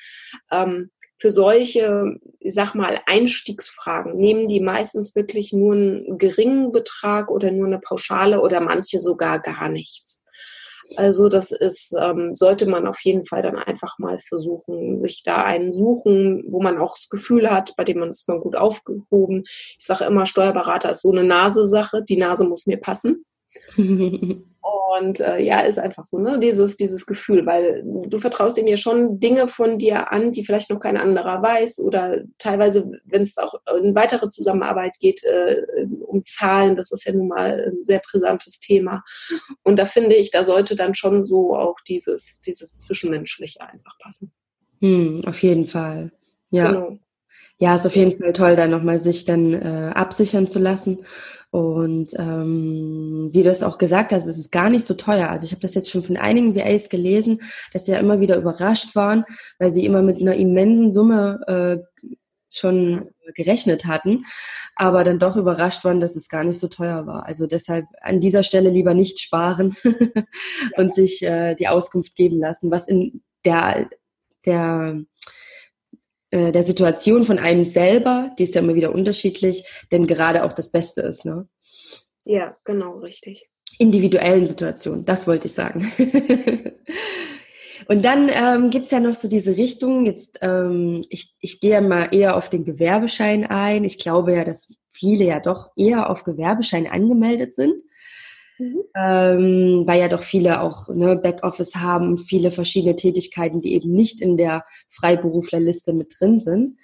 Ähm, 0.51 0.89
für 1.17 1.31
solche, 1.31 2.19
ich 2.39 2.53
sag 2.53 2.75
mal, 2.75 2.99
Einstiegsfragen 3.05 4.15
nehmen 4.15 4.47
die 4.47 4.59
meistens 4.59 5.15
wirklich 5.15 5.51
nur 5.51 5.73
einen 5.73 6.17
geringen 6.17 6.71
Betrag 6.71 7.29
oder 7.31 7.51
nur 7.51 7.67
eine 7.67 7.79
Pauschale 7.79 8.41
oder 8.41 8.61
manche 8.61 8.99
sogar 8.99 9.39
gar 9.39 9.69
nichts. 9.69 10.23
Also 10.95 11.27
das 11.27 11.51
ist, 11.51 11.93
ähm, 11.99 12.33
sollte 12.33 12.65
man 12.65 12.87
auf 12.87 13.01
jeden 13.01 13.25
Fall 13.25 13.41
dann 13.41 13.57
einfach 13.57 13.99
mal 13.99 14.19
versuchen, 14.19 14.97
sich 14.97 15.23
da 15.23 15.43
einen 15.43 15.73
suchen, 15.73 16.45
wo 16.47 16.61
man 16.61 16.77
auch 16.77 16.95
das 16.95 17.09
Gefühl 17.09 17.51
hat, 17.51 17.75
bei 17.75 17.83
dem 17.83 17.99
man 17.99 18.11
ist 18.11 18.29
man 18.29 18.39
gut 18.39 18.55
aufgehoben. 18.55 19.43
Ich 19.77 19.85
sage 19.85 20.05
immer, 20.05 20.25
Steuerberater 20.25 20.91
ist 20.91 21.01
so 21.01 21.11
eine 21.11 21.25
Nasesache, 21.25 22.03
die 22.03 22.17
Nase 22.17 22.45
muss 22.45 22.67
mir 22.67 22.77
passen. 22.77 23.25
Und 24.67 25.19
äh, 25.19 25.39
ja, 25.39 25.61
ist 25.61 25.79
einfach 25.79 26.05
so, 26.05 26.17
ne? 26.17 26.39
Dieses, 26.39 26.77
dieses 26.77 27.05
Gefühl, 27.05 27.45
weil 27.45 27.83
du 27.85 28.19
vertraust 28.19 28.57
ihm 28.57 28.67
ja 28.67 28.77
schon 28.77 29.19
Dinge 29.19 29.47
von 29.47 29.77
dir 29.77 30.11
an, 30.11 30.31
die 30.31 30.43
vielleicht 30.43 30.69
noch 30.69 30.79
kein 30.79 30.97
anderer 30.97 31.41
weiß. 31.41 31.79
Oder 31.79 32.23
teilweise, 32.37 32.91
wenn 33.05 33.21
es 33.21 33.37
auch 33.37 33.53
in 33.81 33.95
weitere 33.95 34.29
Zusammenarbeit 34.29 34.93
geht, 34.99 35.23
äh, 35.23 35.63
um 36.05 36.23
Zahlen, 36.25 36.75
das 36.75 36.91
ist 36.91 37.05
ja 37.05 37.13
nun 37.13 37.27
mal 37.27 37.71
ein 37.71 37.83
sehr 37.83 38.01
brisantes 38.09 38.59
Thema. 38.59 39.03
Und 39.63 39.77
da 39.77 39.85
finde 39.85 40.15
ich, 40.15 40.31
da 40.31 40.43
sollte 40.43 40.75
dann 40.75 40.95
schon 40.95 41.25
so 41.25 41.55
auch 41.55 41.77
dieses, 41.87 42.41
dieses 42.41 42.77
Zwischenmenschliche 42.77 43.61
einfach 43.61 43.97
passen. 43.99 44.31
Hm, 44.81 45.21
auf 45.25 45.41
jeden 45.43 45.67
Fall. 45.67 46.11
Ja. 46.49 46.71
Genau. 46.71 46.99
Ja, 47.59 47.75
ist 47.75 47.87
auf 47.87 47.95
jeden 47.95 48.15
Fall 48.17 48.33
toll, 48.33 48.55
da 48.55 48.67
nochmal 48.67 48.99
sich 48.99 49.25
dann 49.25 49.53
äh, 49.53 49.91
absichern 49.95 50.47
zu 50.47 50.59
lassen 50.59 50.99
und 51.49 52.13
ähm, 52.17 53.29
wie 53.31 53.41
du 53.43 53.49
es 53.49 53.63
auch 53.63 53.77
gesagt 53.77 54.11
hast, 54.11 54.27
es 54.27 54.37
ist 54.37 54.51
gar 54.51 54.69
nicht 54.69 54.85
so 54.85 54.93
teuer. 54.95 55.29
Also 55.29 55.45
ich 55.45 55.51
habe 55.51 55.61
das 55.61 55.73
jetzt 55.75 55.89
schon 55.89 56.03
von 56.03 56.17
einigen 56.17 56.55
VAs 56.55 56.89
gelesen, 56.89 57.41
dass 57.71 57.85
sie 57.85 57.93
ja 57.93 57.99
immer 57.99 58.19
wieder 58.19 58.37
überrascht 58.37 58.95
waren, 58.95 59.23
weil 59.57 59.71
sie 59.71 59.85
immer 59.85 60.01
mit 60.01 60.19
einer 60.21 60.35
immensen 60.35 60.91
Summe 60.91 61.39
äh, 61.47 61.77
schon 62.49 63.09
gerechnet 63.35 63.85
hatten, 63.85 64.25
aber 64.75 65.03
dann 65.03 65.19
doch 65.19 65.35
überrascht 65.35 65.83
waren, 65.83 65.99
dass 65.99 66.15
es 66.15 66.29
gar 66.29 66.43
nicht 66.43 66.59
so 66.59 66.67
teuer 66.67 67.07
war. 67.07 67.25
Also 67.25 67.47
deshalb 67.47 67.85
an 68.01 68.19
dieser 68.19 68.43
Stelle 68.43 68.69
lieber 68.69 68.93
nicht 68.93 69.19
sparen 69.19 69.75
und 70.77 70.93
sich 70.93 71.23
äh, 71.23 71.55
die 71.55 71.67
Auskunft 71.67 72.15
geben 72.15 72.39
lassen, 72.39 72.71
was 72.71 72.87
in 72.87 73.21
der, 73.45 73.89
der 74.45 75.01
äh, 76.37 76.51
der 76.51 76.63
Situation 76.63 77.25
von 77.25 77.39
einem 77.39 77.65
selber, 77.65 78.31
die 78.37 78.43
ist 78.43 78.55
ja 78.55 78.61
immer 78.61 78.75
wieder 78.75 78.93
unterschiedlich, 78.93 79.65
denn 79.91 80.07
gerade 80.07 80.43
auch 80.43 80.53
das 80.53 80.71
Beste 80.71 81.01
ist. 81.01 81.25
Ne? 81.25 81.47
Ja, 82.23 82.55
genau, 82.63 82.99
richtig. 82.99 83.49
Individuellen 83.79 84.45
Situationen, 84.45 85.05
das 85.05 85.27
wollte 85.27 85.47
ich 85.47 85.53
sagen. 85.53 85.91
Und 87.89 88.03
dann 88.03 88.29
ähm, 88.29 88.69
gibt 88.69 88.85
es 88.85 88.91
ja 88.91 88.99
noch 88.99 89.15
so 89.15 89.29
diese 89.29 89.55
Richtung, 89.55 90.05
jetzt, 90.05 90.39
ähm, 90.41 91.05
ich, 91.09 91.35
ich 91.39 91.61
gehe 91.61 91.81
mal 91.81 92.09
eher 92.11 92.35
auf 92.35 92.49
den 92.49 92.65
Gewerbeschein 92.65 93.45
ein. 93.45 93.85
Ich 93.85 93.97
glaube 93.97 94.33
ja, 94.33 94.43
dass 94.43 94.73
viele 94.91 95.25
ja 95.25 95.39
doch 95.39 95.71
eher 95.77 96.09
auf 96.09 96.25
Gewerbeschein 96.25 96.87
angemeldet 96.87 97.53
sind. 97.53 97.73
Mhm. 98.59 98.83
Ähm, 98.95 99.83
weil 99.85 99.99
ja 99.99 100.07
doch 100.07 100.21
viele 100.21 100.61
auch 100.61 100.89
ne, 100.89 101.15
Backoffice 101.15 101.75
haben 101.75 102.17
viele 102.17 102.51
verschiedene 102.51 102.95
Tätigkeiten, 102.95 103.61
die 103.61 103.73
eben 103.73 103.91
nicht 103.91 104.21
in 104.21 104.37
der 104.37 104.65
Freiberuflerliste 104.89 105.93
mit 105.93 106.15
drin 106.19 106.39
sind. 106.39 106.77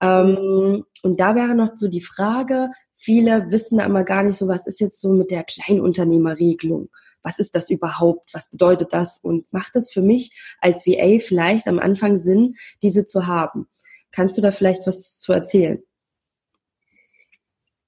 Ähm, 0.00 0.84
und 1.02 1.20
da 1.20 1.34
wäre 1.34 1.54
noch 1.54 1.72
so 1.76 1.88
die 1.88 2.00
Frage, 2.00 2.70
viele 2.96 3.50
wissen 3.50 3.78
da 3.78 3.84
immer 3.84 4.04
gar 4.04 4.22
nicht 4.22 4.36
so, 4.36 4.48
was 4.48 4.66
ist 4.66 4.80
jetzt 4.80 5.00
so 5.00 5.12
mit 5.12 5.30
der 5.30 5.44
Kleinunternehmerregelung? 5.44 6.90
Was 7.22 7.38
ist 7.38 7.54
das 7.54 7.70
überhaupt? 7.70 8.32
Was 8.32 8.50
bedeutet 8.50 8.92
das? 8.92 9.18
Und 9.22 9.50
macht 9.52 9.76
es 9.76 9.92
für 9.92 10.02
mich 10.02 10.56
als 10.60 10.86
VA 10.86 11.18
vielleicht 11.18 11.66
am 11.66 11.78
Anfang 11.78 12.18
Sinn, 12.18 12.56
diese 12.82 13.04
zu 13.04 13.26
haben? 13.26 13.68
Kannst 14.10 14.36
du 14.36 14.42
da 14.42 14.50
vielleicht 14.50 14.86
was 14.86 15.20
zu 15.20 15.32
erzählen? 15.32 15.82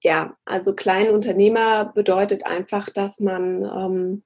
Ja, 0.02 0.36
also 0.44 0.74
Kleinunternehmer 0.74 1.92
bedeutet 1.94 2.44
einfach, 2.44 2.88
dass 2.88 3.20
man 3.20 3.62
ähm, 3.64 4.22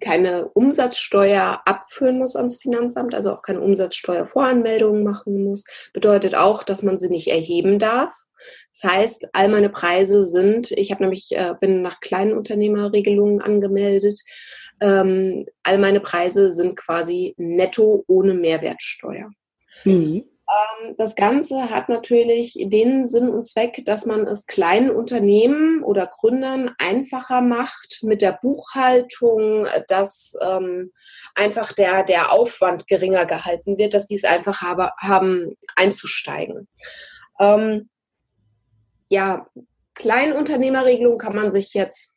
keine 0.00 0.48
Umsatzsteuer 0.48 1.62
abführen 1.64 2.18
muss 2.18 2.36
ans 2.36 2.56
Finanzamt, 2.56 3.14
also 3.14 3.32
auch 3.32 3.42
keine 3.42 3.60
Umsatzsteuervoranmeldungen 3.60 5.02
machen 5.02 5.44
muss. 5.44 5.64
Bedeutet 5.92 6.34
auch, 6.34 6.62
dass 6.64 6.82
man 6.82 6.98
sie 6.98 7.08
nicht 7.08 7.28
erheben 7.28 7.78
darf. 7.78 8.14
Das 8.72 8.90
heißt, 8.90 9.28
all 9.32 9.48
meine 9.48 9.68
Preise 9.68 10.24
sind, 10.26 10.70
ich 10.70 10.90
habe 10.90 11.02
nämlich, 11.02 11.30
äh, 11.32 11.54
bin 11.60 11.82
nach 11.82 12.00
Kleinunternehmerregelungen 12.00 13.40
angemeldet, 13.40 14.20
ähm, 14.80 15.46
all 15.62 15.78
meine 15.78 16.00
Preise 16.00 16.52
sind 16.52 16.76
quasi 16.76 17.34
netto 17.36 18.04
ohne 18.06 18.34
Mehrwertsteuer. 18.34 19.30
Mhm. 19.84 20.24
Ähm, 20.50 20.94
das 20.96 21.14
Ganze 21.14 21.70
hat 21.70 21.88
natürlich 21.88 22.56
den 22.58 23.06
Sinn 23.06 23.28
und 23.28 23.46
Zweck, 23.46 23.82
dass 23.84 24.06
man 24.06 24.26
es 24.26 24.46
kleinen 24.46 24.90
Unternehmen 24.90 25.82
oder 25.82 26.06
Gründern 26.06 26.74
einfacher 26.78 27.40
macht 27.40 28.00
mit 28.02 28.22
der 28.22 28.38
Buchhaltung, 28.40 29.66
dass 29.88 30.34
ähm, 30.42 30.92
einfach 31.34 31.72
der, 31.72 32.02
der 32.04 32.32
Aufwand 32.32 32.88
geringer 32.88 33.26
gehalten 33.26 33.78
wird, 33.78 33.94
dass 33.94 34.06
die 34.06 34.16
es 34.16 34.24
einfach 34.24 34.62
habe, 34.62 34.90
haben 34.98 35.54
einzusteigen. 35.76 36.68
Ähm, 37.38 37.88
ja, 39.08 39.46
Kleinunternehmerregelung 39.94 41.18
kann 41.18 41.36
man 41.36 41.52
sich 41.52 41.74
jetzt 41.74 42.12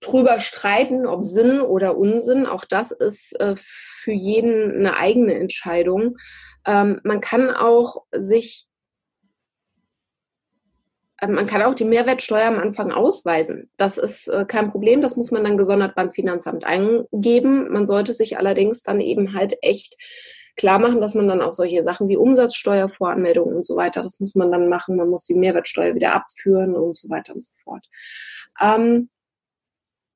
drüber 0.00 0.40
streiten, 0.40 1.06
ob 1.06 1.24
Sinn 1.24 1.60
oder 1.60 1.96
Unsinn. 1.96 2.46
Auch 2.46 2.64
das 2.64 2.90
ist 2.90 3.38
äh, 3.40 3.54
für 4.06 4.12
jeden 4.12 4.72
eine 4.72 4.96
eigene 4.96 5.34
Entscheidung. 5.34 6.16
Ähm, 6.64 7.00
man 7.02 7.20
kann 7.20 7.50
auch 7.50 8.04
sich 8.12 8.68
äh, 11.18 11.26
man 11.26 11.48
kann 11.48 11.62
auch 11.62 11.74
die 11.74 11.84
Mehrwertsteuer 11.84 12.46
am 12.46 12.60
Anfang 12.60 12.92
ausweisen. 12.92 13.68
Das 13.76 13.98
ist 13.98 14.28
äh, 14.28 14.44
kein 14.46 14.70
Problem. 14.70 15.02
Das 15.02 15.16
muss 15.16 15.32
man 15.32 15.42
dann 15.42 15.58
gesondert 15.58 15.96
beim 15.96 16.12
Finanzamt 16.12 16.64
eingeben. 16.64 17.68
Man 17.72 17.88
sollte 17.88 18.14
sich 18.14 18.38
allerdings 18.38 18.84
dann 18.84 19.00
eben 19.00 19.34
halt 19.34 19.56
echt 19.60 19.96
klar 20.56 20.78
machen, 20.78 21.00
dass 21.00 21.16
man 21.16 21.26
dann 21.26 21.42
auch 21.42 21.52
solche 21.52 21.82
Sachen 21.82 22.08
wie 22.08 22.16
Umsatzsteuervoranmeldungen 22.16 23.56
und 23.56 23.66
so 23.66 23.74
weiter, 23.74 24.04
das 24.04 24.20
muss 24.20 24.36
man 24.36 24.52
dann 24.52 24.68
machen. 24.68 24.96
Man 24.96 25.10
muss 25.10 25.24
die 25.24 25.34
Mehrwertsteuer 25.34 25.96
wieder 25.96 26.14
abführen 26.14 26.76
und 26.76 26.96
so 26.96 27.10
weiter 27.10 27.34
und 27.34 27.42
so 27.42 27.52
fort. 27.64 27.84
Ähm, 28.62 29.10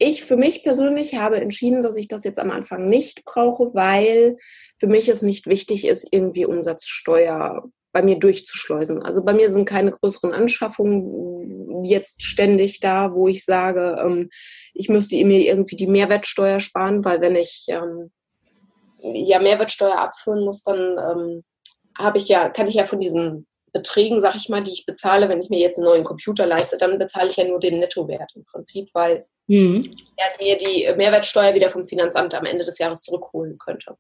ich 0.01 0.25
für 0.25 0.37
mich 0.37 0.65
persönlich 0.65 1.15
habe 1.15 1.41
entschieden, 1.41 1.83
dass 1.83 1.97
ich 1.97 2.09
das 2.09 2.25
jetzt 2.25 2.39
am 2.39 2.51
Anfang 2.51 2.89
nicht 2.89 3.25
brauche, 3.25 3.75
weil 3.75 4.39
für 4.79 4.87
mich 4.87 5.09
es 5.09 5.21
nicht 5.21 5.47
wichtig 5.47 5.87
ist, 5.87 6.09
irgendwie 6.11 6.47
Umsatzsteuer 6.47 7.71
bei 7.93 8.03
mir 8.03 8.19
durchzuschleusen. 8.19 9.03
Also 9.03 9.23
bei 9.23 9.35
mir 9.35 9.51
sind 9.51 9.67
keine 9.67 9.91
größeren 9.93 10.33
Anschaffungen 10.33 11.85
jetzt 11.85 12.23
ständig 12.23 12.81
da, 12.81 13.13
wo 13.13 13.29
ich 13.29 13.45
sage, 13.45 13.99
ähm, 14.01 14.31
ich 14.73 14.89
müsste 14.89 15.23
mir 15.25 15.41
irgendwie 15.41 15.77
die 15.77 15.89
Mehrwertsteuer 15.89 16.61
sparen, 16.61 17.05
weil 17.05 17.21
wenn 17.21 17.37
ich 17.37 17.67
ähm, 17.69 18.11
ja 19.03 19.41
Mehrwertsteuer 19.41 19.99
abführen 19.99 20.45
muss, 20.45 20.63
dann 20.63 20.79
ähm, 20.79 21.45
habe 21.99 22.19
ich 22.19 22.29
ja, 22.29 22.49
kann 22.49 22.69
ich 22.69 22.75
ja 22.75 22.87
von 22.87 23.01
diesen 23.01 23.47
Beträgen, 23.73 24.21
sag 24.21 24.35
ich 24.37 24.49
mal, 24.49 24.63
die 24.63 24.73
ich 24.73 24.87
bezahle, 24.87 25.29
wenn 25.29 25.41
ich 25.41 25.51
mir 25.51 25.59
jetzt 25.59 25.79
einen 25.79 25.87
neuen 25.87 26.05
Computer 26.05 26.47
leiste, 26.47 26.77
dann 26.79 26.99
bezahle 26.99 27.31
ich 27.31 27.37
ja 27.37 27.45
nur 27.45 27.61
den 27.61 27.79
Nettowert 27.79 28.33
im 28.35 28.45
Prinzip, 28.45 28.89
weil 28.95 29.27
mhm. 29.47 29.89
er 30.17 30.45
mir 30.45 30.59
die 30.59 30.89
Mehrwertsteuer 30.97 31.55
wieder 31.55 31.71
vom 31.71 31.85
Finanzamt 31.85 32.35
am 32.35 32.45
Ende 32.45 32.65
des 32.65 32.79
Jahres 32.79 33.03
zurückholen 33.03 33.59
könnte. 33.59 33.97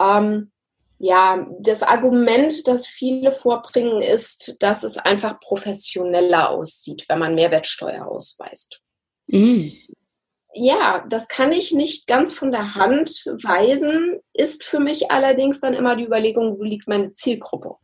Ähm, 0.00 0.50
ja, 0.98 1.48
das 1.58 1.82
Argument, 1.82 2.68
das 2.68 2.86
viele 2.86 3.32
vorbringen, 3.32 4.00
ist, 4.00 4.56
dass 4.60 4.84
es 4.84 4.98
einfach 4.98 5.40
professioneller 5.40 6.50
aussieht, 6.50 7.06
wenn 7.08 7.18
man 7.18 7.34
Mehrwertsteuer 7.34 8.06
ausweist. 8.06 8.80
Mhm. 9.26 9.72
Ja, 10.54 11.04
das 11.08 11.28
kann 11.28 11.50
ich 11.50 11.72
nicht 11.72 12.06
ganz 12.06 12.32
von 12.32 12.52
der 12.52 12.74
Hand 12.74 13.24
weisen, 13.42 14.20
ist 14.34 14.64
für 14.64 14.80
mich 14.80 15.10
allerdings 15.10 15.60
dann 15.60 15.74
immer 15.74 15.96
die 15.96 16.04
Überlegung, 16.04 16.58
wo 16.58 16.62
liegt 16.62 16.88
meine 16.88 17.12
Zielgruppe? 17.12 17.76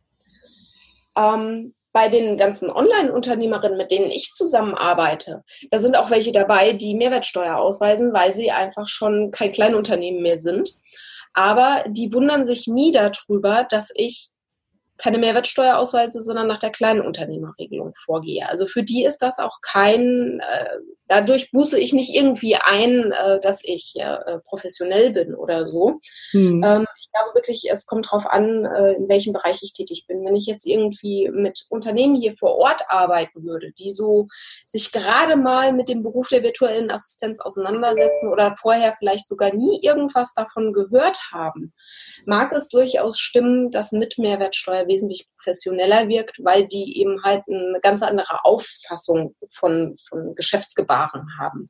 Ähm, 1.19 1.73
bei 1.91 2.07
den 2.07 2.37
ganzen 2.37 2.69
Online-Unternehmerinnen, 2.69 3.77
mit 3.77 3.91
denen 3.91 4.11
ich 4.11 4.33
zusammenarbeite, 4.33 5.43
da 5.71 5.79
sind 5.79 5.97
auch 5.97 6.11
welche 6.11 6.31
dabei, 6.31 6.73
die 6.73 6.93
Mehrwertsteuer 6.93 7.57
ausweisen, 7.57 8.13
weil 8.13 8.33
sie 8.33 8.51
einfach 8.51 8.87
schon 8.87 9.31
kein 9.31 9.51
Kleinunternehmen 9.51 10.21
mehr 10.21 10.37
sind. 10.37 10.75
Aber 11.33 11.83
die 11.87 12.13
wundern 12.13 12.45
sich 12.45 12.67
nie 12.67 12.91
darüber, 12.91 13.65
dass 13.69 13.91
ich 13.95 14.29
keine 14.97 15.17
Mehrwertsteuer 15.17 15.77
ausweise, 15.77 16.21
sondern 16.21 16.47
nach 16.47 16.59
der 16.59 16.71
Kleinunternehmerregelung 16.71 17.93
vorgehe. 18.05 18.47
Also 18.47 18.65
für 18.65 18.83
die 18.83 19.03
ist 19.03 19.19
das 19.19 19.39
auch 19.39 19.61
kein, 19.61 20.41
äh, 20.41 20.69
dadurch 21.09 21.51
buße 21.51 21.77
ich 21.77 21.91
nicht 21.91 22.15
irgendwie 22.15 22.55
ein, 22.55 23.11
äh, 23.11 23.41
dass 23.41 23.61
ich 23.63 23.93
äh, 23.97 24.39
professionell 24.45 25.11
bin 25.11 25.35
oder 25.35 25.65
so. 25.65 25.99
Hm. 26.31 26.63
Ähm, 26.63 26.85
ich 27.01 27.11
glaube 27.11 27.35
wirklich, 27.35 27.63
es 27.69 27.85
kommt 27.85 28.05
darauf 28.05 28.27
an, 28.27 28.65
äh, 28.65 28.93
in 28.93 29.09
welchem 29.09 29.33
Bereich 29.33 29.59
ich 29.61 29.73
tätig 29.73 30.05
bin. 30.07 30.23
Wenn 30.23 30.35
ich 30.35 30.45
jetzt 30.45 30.65
irgendwie 30.65 31.29
mit 31.33 31.65
Unternehmen 31.69 32.15
hier 32.15 32.37
vor 32.37 32.55
Ort 32.55 32.83
arbeiten 32.87 33.43
würde, 33.43 33.71
die 33.73 33.91
so 33.91 34.27
sich 34.65 34.91
gerade 34.91 35.35
mal 35.35 35.73
mit 35.73 35.89
dem 35.89 36.03
Beruf 36.03 36.29
der 36.29 36.43
virtuellen 36.43 36.91
Assistenz 36.91 37.41
auseinandersetzen 37.41 38.29
oder 38.31 38.55
vorher 38.55 38.93
vielleicht 38.97 39.27
sogar 39.27 39.53
nie 39.53 39.79
irgendwas 39.81 40.33
davon 40.35 40.73
gehört 40.73 41.19
haben, 41.33 41.73
mag 42.25 42.53
es 42.53 42.69
durchaus 42.69 43.17
stimmen, 43.19 43.71
dass 43.71 43.91
mit 43.91 44.19
Mehrwertsteuer 44.19 44.87
wesentlich 44.87 45.27
professioneller 45.37 46.07
wirkt, 46.07 46.37
weil 46.43 46.67
die 46.67 46.99
eben 46.99 47.23
halt 47.23 47.43
eine 47.47 47.79
ganz 47.81 48.03
andere 48.03 48.45
Auffassung 48.45 49.35
von, 49.49 49.95
von 50.07 50.35
Geschäftsgebaren 50.35 50.98
haben, 51.39 51.69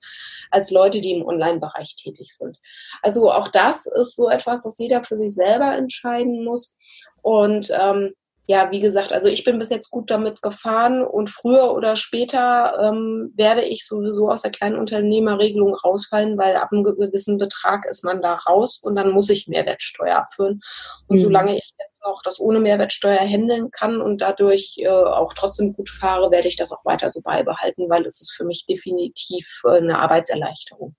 als 0.52 0.72
Leute, 0.72 1.02
die 1.02 1.14
im 1.14 1.26
Online-Bereich 1.26 1.96
tätig 1.96 2.36
sind. 2.36 2.58
Also 3.02 3.32
auch 3.32 3.48
das 3.48 3.86
ist 3.86 4.16
so 4.16 4.30
etwas, 4.30 4.62
das 4.62 4.78
jeder 4.80 5.04
für 5.04 5.18
sich 5.18 5.34
selber 5.34 5.76
entscheiden 5.76 6.44
muss. 6.44 6.76
Und 7.22 7.72
ähm, 7.72 8.14
ja, 8.50 8.72
wie 8.72 8.80
gesagt, 8.80 9.14
also 9.14 9.28
ich 9.28 9.44
bin 9.44 9.60
bis 9.60 9.70
jetzt 9.70 9.92
gut 9.92 10.10
damit 10.10 10.42
gefahren 10.42 11.04
und 11.04 11.30
früher 11.30 11.72
oder 11.72 11.96
später 11.96 12.80
ähm, 12.82 13.32
werde 13.36 13.62
ich 13.62 13.86
sowieso 13.86 14.32
aus 14.32 14.42
der 14.42 14.50
kleinen 14.50 14.76
Unternehmerregelung 14.76 15.76
rausfallen, 15.76 16.36
weil 16.36 16.56
ab 16.56 16.70
einem 16.72 16.84
gewissen 16.84 17.38
Betrag 17.38 17.86
ist 17.86 18.04
man 18.04 18.24
da 18.24 18.34
raus 18.34 18.80
und 18.82 18.96
dann 18.96 19.12
muss 19.12 19.30
ich 19.30 19.48
Mehrwertsteuer 19.48 20.16
abführen. 20.16 20.62
Und 21.06 21.18
mhm. 21.18 21.22
solange 21.22 21.58
ich 21.58 21.70
noch 22.04 22.22
das 22.24 22.40
ohne 22.40 22.60
Mehrwertsteuer 22.60 23.20
handeln 23.20 23.72
kann 23.72 24.02
und 24.02 24.22
dadurch 24.22 24.76
äh, 24.78 24.88
auch 24.88 25.34
trotzdem 25.34 25.74
gut 25.74 25.90
fahre, 25.90 26.32
werde 26.32 26.48
ich 26.48 26.56
das 26.56 26.72
auch 26.72 26.86
weiter 26.86 27.12
so 27.12 27.22
beibehalten, 27.22 27.90
weil 27.90 28.06
es 28.06 28.22
ist 28.22 28.32
für 28.32 28.46
mich 28.46 28.66
definitiv 28.66 29.62
äh, 29.66 29.78
eine 29.78 30.00
Arbeitserleichterung. 30.00 30.96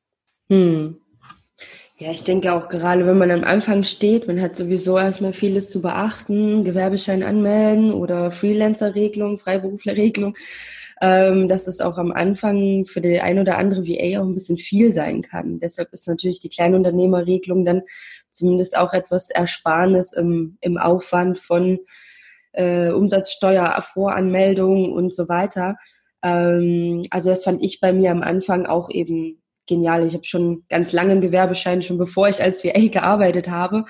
Mhm. 0.49 1.01
Ja, 2.01 2.13
ich 2.13 2.25
denke 2.25 2.55
auch 2.55 2.71
gerade, 2.71 3.07
wenn 3.07 3.19
man 3.19 3.31
am 3.31 3.45
Anfang 3.45 3.85
steht, 3.85 4.27
man 4.27 4.41
hat 4.41 4.57
sowieso 4.57 4.97
erstmal 4.97 5.35
vieles 5.35 5.69
zu 5.69 5.83
beachten, 5.83 6.65
Gewerbeschein 6.65 7.23
anmelden 7.23 7.93
oder 7.93 8.33
Freelancer-Regelung, 8.33 9.39
Freiberufler-Regelung, 9.39 10.35
ähm, 11.03 11.47
dass 11.47 11.67
das 11.67 11.81
auch 11.81 11.99
am 11.99 12.11
Anfang 12.11 12.87
für 12.87 13.03
die 13.03 13.21
ein 13.21 13.39
oder 13.39 13.59
andere 13.59 13.87
VA 13.87 14.19
auch 14.19 14.25
ein 14.25 14.33
bisschen 14.33 14.57
viel 14.57 14.95
sein 14.95 15.21
kann. 15.21 15.61
Deshalb 15.61 15.93
ist 15.93 16.09
natürlich 16.09 16.41
die 16.41 16.49
Kleinunternehmerregelung 16.49 17.67
dann 17.67 17.83
zumindest 18.31 18.77
auch 18.77 18.93
etwas 18.93 19.31
Ersparnis 19.31 20.13
im, 20.13 20.57
im 20.61 20.79
Aufwand 20.79 21.39
von 21.39 21.79
äh, 22.53 22.91
Umsatzsteuer, 22.91 23.81
Voranmeldung 23.83 24.93
und 24.93 25.15
so 25.15 25.29
weiter. 25.29 25.77
Ähm, 26.23 27.05
also 27.11 27.31
das 27.31 27.45
fand 27.45 27.63
ich 27.63 27.81
bei 27.81 27.93
mir 27.93 28.11
am 28.11 28.23
Anfang 28.23 28.67
auch 28.67 28.91
eben 28.91 29.43
genial. 29.67 30.07
Ich 30.07 30.15
habe 30.15 30.25
schon 30.25 30.65
ganz 30.69 30.93
lange 30.93 31.13
einen 31.13 31.21
Gewerbeschein, 31.21 31.83
schon 31.83 31.99
bevor 31.99 32.29
ich 32.29 32.43
als 32.43 32.65
VA 32.65 32.89
gearbeitet 32.89 33.49
habe, 33.49 33.85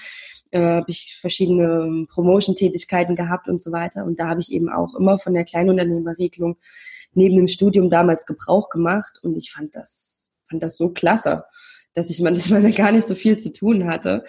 äh, 0.53 0.61
habe 0.61 0.91
ich 0.91 1.17
verschiedene 1.21 1.65
ähm, 1.65 2.09
Promotion-Tätigkeiten 2.11 3.17
gehabt 3.17 3.49
und 3.49 3.63
so 3.63 3.73
weiter. 3.73 4.05
Und 4.05 4.21
da 4.21 4.29
habe 4.29 4.41
ich 4.41 4.53
eben 4.53 4.69
auch 4.69 4.95
immer 4.95 5.19
von 5.19 5.35
der 5.35 5.45
Kleinunternehmerregelung 5.45 6.57
neben 7.15 7.37
dem 7.37 7.49
Studium 7.49 7.91
damals 7.91 8.27
Gebrauch 8.27 8.69
gemacht. 8.69 9.19
Und 9.23 9.37
ich 9.37 9.51
fand 9.51 9.75
das, 9.75 10.31
fand 10.49 10.63
das 10.63 10.77
so 10.77 10.91
klasse, 10.91 11.45
dass 11.95 12.11
ich 12.11 12.21
man, 12.21 12.35
dass 12.37 12.51
man 12.51 12.63
da 12.63 12.71
gar 12.71 12.93
nicht 12.93 13.07
so 13.07 13.15
viel 13.15 13.39
zu 13.39 13.53
tun 13.53 13.87
hatte. 13.87 14.25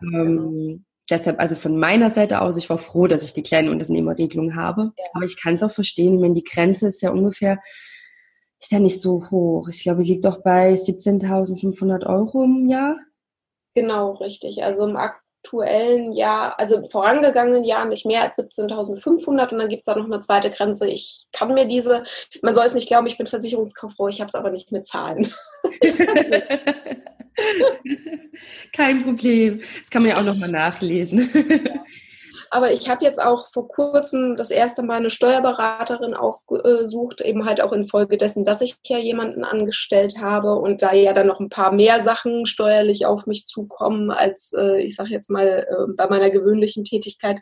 Ja, 0.00 0.20
ähm, 0.20 0.84
deshalb, 1.10 1.38
also 1.38 1.56
von 1.56 1.78
meiner 1.78 2.10
Seite 2.10 2.40
aus, 2.40 2.56
ich 2.56 2.70
war 2.70 2.78
froh, 2.78 3.06
dass 3.06 3.24
ich 3.24 3.32
die 3.32 3.42
Kleinunternehmerregelung 3.42 4.56
habe. 4.56 4.92
Ja. 4.96 5.04
Aber 5.14 5.24
ich 5.24 5.40
kann 5.40 5.54
es 5.54 5.62
auch 5.62 5.70
verstehen. 5.70 6.20
Meine, 6.20 6.34
die 6.34 6.44
Grenze 6.44 6.88
ist 6.88 7.02
ja 7.02 7.10
ungefähr 7.10 7.58
ist 8.62 8.70
ja 8.70 8.78
nicht 8.78 9.00
so 9.00 9.28
hoch. 9.30 9.68
Ich 9.68 9.82
glaube, 9.82 10.02
liegt 10.02 10.24
doch 10.24 10.42
bei 10.42 10.74
17.500 10.74 12.06
Euro 12.06 12.44
im 12.44 12.68
Jahr. 12.68 12.96
Genau, 13.74 14.12
richtig. 14.12 14.62
Also 14.62 14.86
im 14.86 14.96
aktuellen 15.42 16.12
Jahr, 16.12 16.58
also 16.58 16.76
im 16.76 16.84
vorangegangenen 16.84 17.64
Jahr 17.64 17.84
nicht 17.86 18.06
mehr 18.06 18.22
als 18.22 18.38
17.500 18.38 19.52
und 19.52 19.58
dann 19.58 19.68
gibt 19.68 19.80
es 19.80 19.86
da 19.86 19.96
noch 19.96 20.04
eine 20.04 20.20
zweite 20.20 20.50
Grenze. 20.50 20.88
Ich 20.88 21.26
kann 21.32 21.52
mir 21.52 21.66
diese, 21.66 22.04
man 22.42 22.54
soll 22.54 22.64
es 22.64 22.74
nicht 22.74 22.86
glauben, 22.86 23.08
ich 23.08 23.18
bin 23.18 23.26
Versicherungskauffrau, 23.26 24.06
ich 24.08 24.20
habe 24.20 24.28
es 24.28 24.34
aber 24.34 24.50
nicht 24.50 24.70
mit 24.72 24.86
Zahlen. 24.86 25.32
Kein 28.72 29.02
Problem. 29.02 29.62
Das 29.80 29.90
kann 29.90 30.02
man 30.02 30.12
ja 30.12 30.18
auch 30.18 30.24
nochmal 30.24 30.50
nachlesen. 30.50 31.28
Ja. 31.48 31.84
Aber 32.54 32.70
ich 32.70 32.86
habe 32.90 33.02
jetzt 33.02 33.18
auch 33.18 33.48
vor 33.50 33.66
kurzem 33.66 34.36
das 34.36 34.50
erste 34.50 34.82
Mal 34.82 34.98
eine 34.98 35.08
Steuerberaterin 35.08 36.12
aufgesucht, 36.12 37.22
eben 37.22 37.46
halt 37.46 37.62
auch 37.62 37.72
infolge 37.72 38.18
dessen, 38.18 38.44
dass 38.44 38.60
ich 38.60 38.76
ja 38.84 38.98
jemanden 38.98 39.42
angestellt 39.42 40.16
habe 40.20 40.56
und 40.56 40.82
da 40.82 40.92
ja 40.92 41.14
dann 41.14 41.28
noch 41.28 41.40
ein 41.40 41.48
paar 41.48 41.72
mehr 41.72 42.02
Sachen 42.02 42.44
steuerlich 42.44 43.06
auf 43.06 43.24
mich 43.24 43.46
zukommen 43.46 44.10
als, 44.10 44.52
äh, 44.52 44.82
ich 44.82 44.96
sage 44.96 45.08
jetzt 45.08 45.30
mal, 45.30 45.66
äh, 45.66 45.92
bei 45.96 46.06
meiner 46.08 46.28
gewöhnlichen 46.28 46.84
Tätigkeit. 46.84 47.38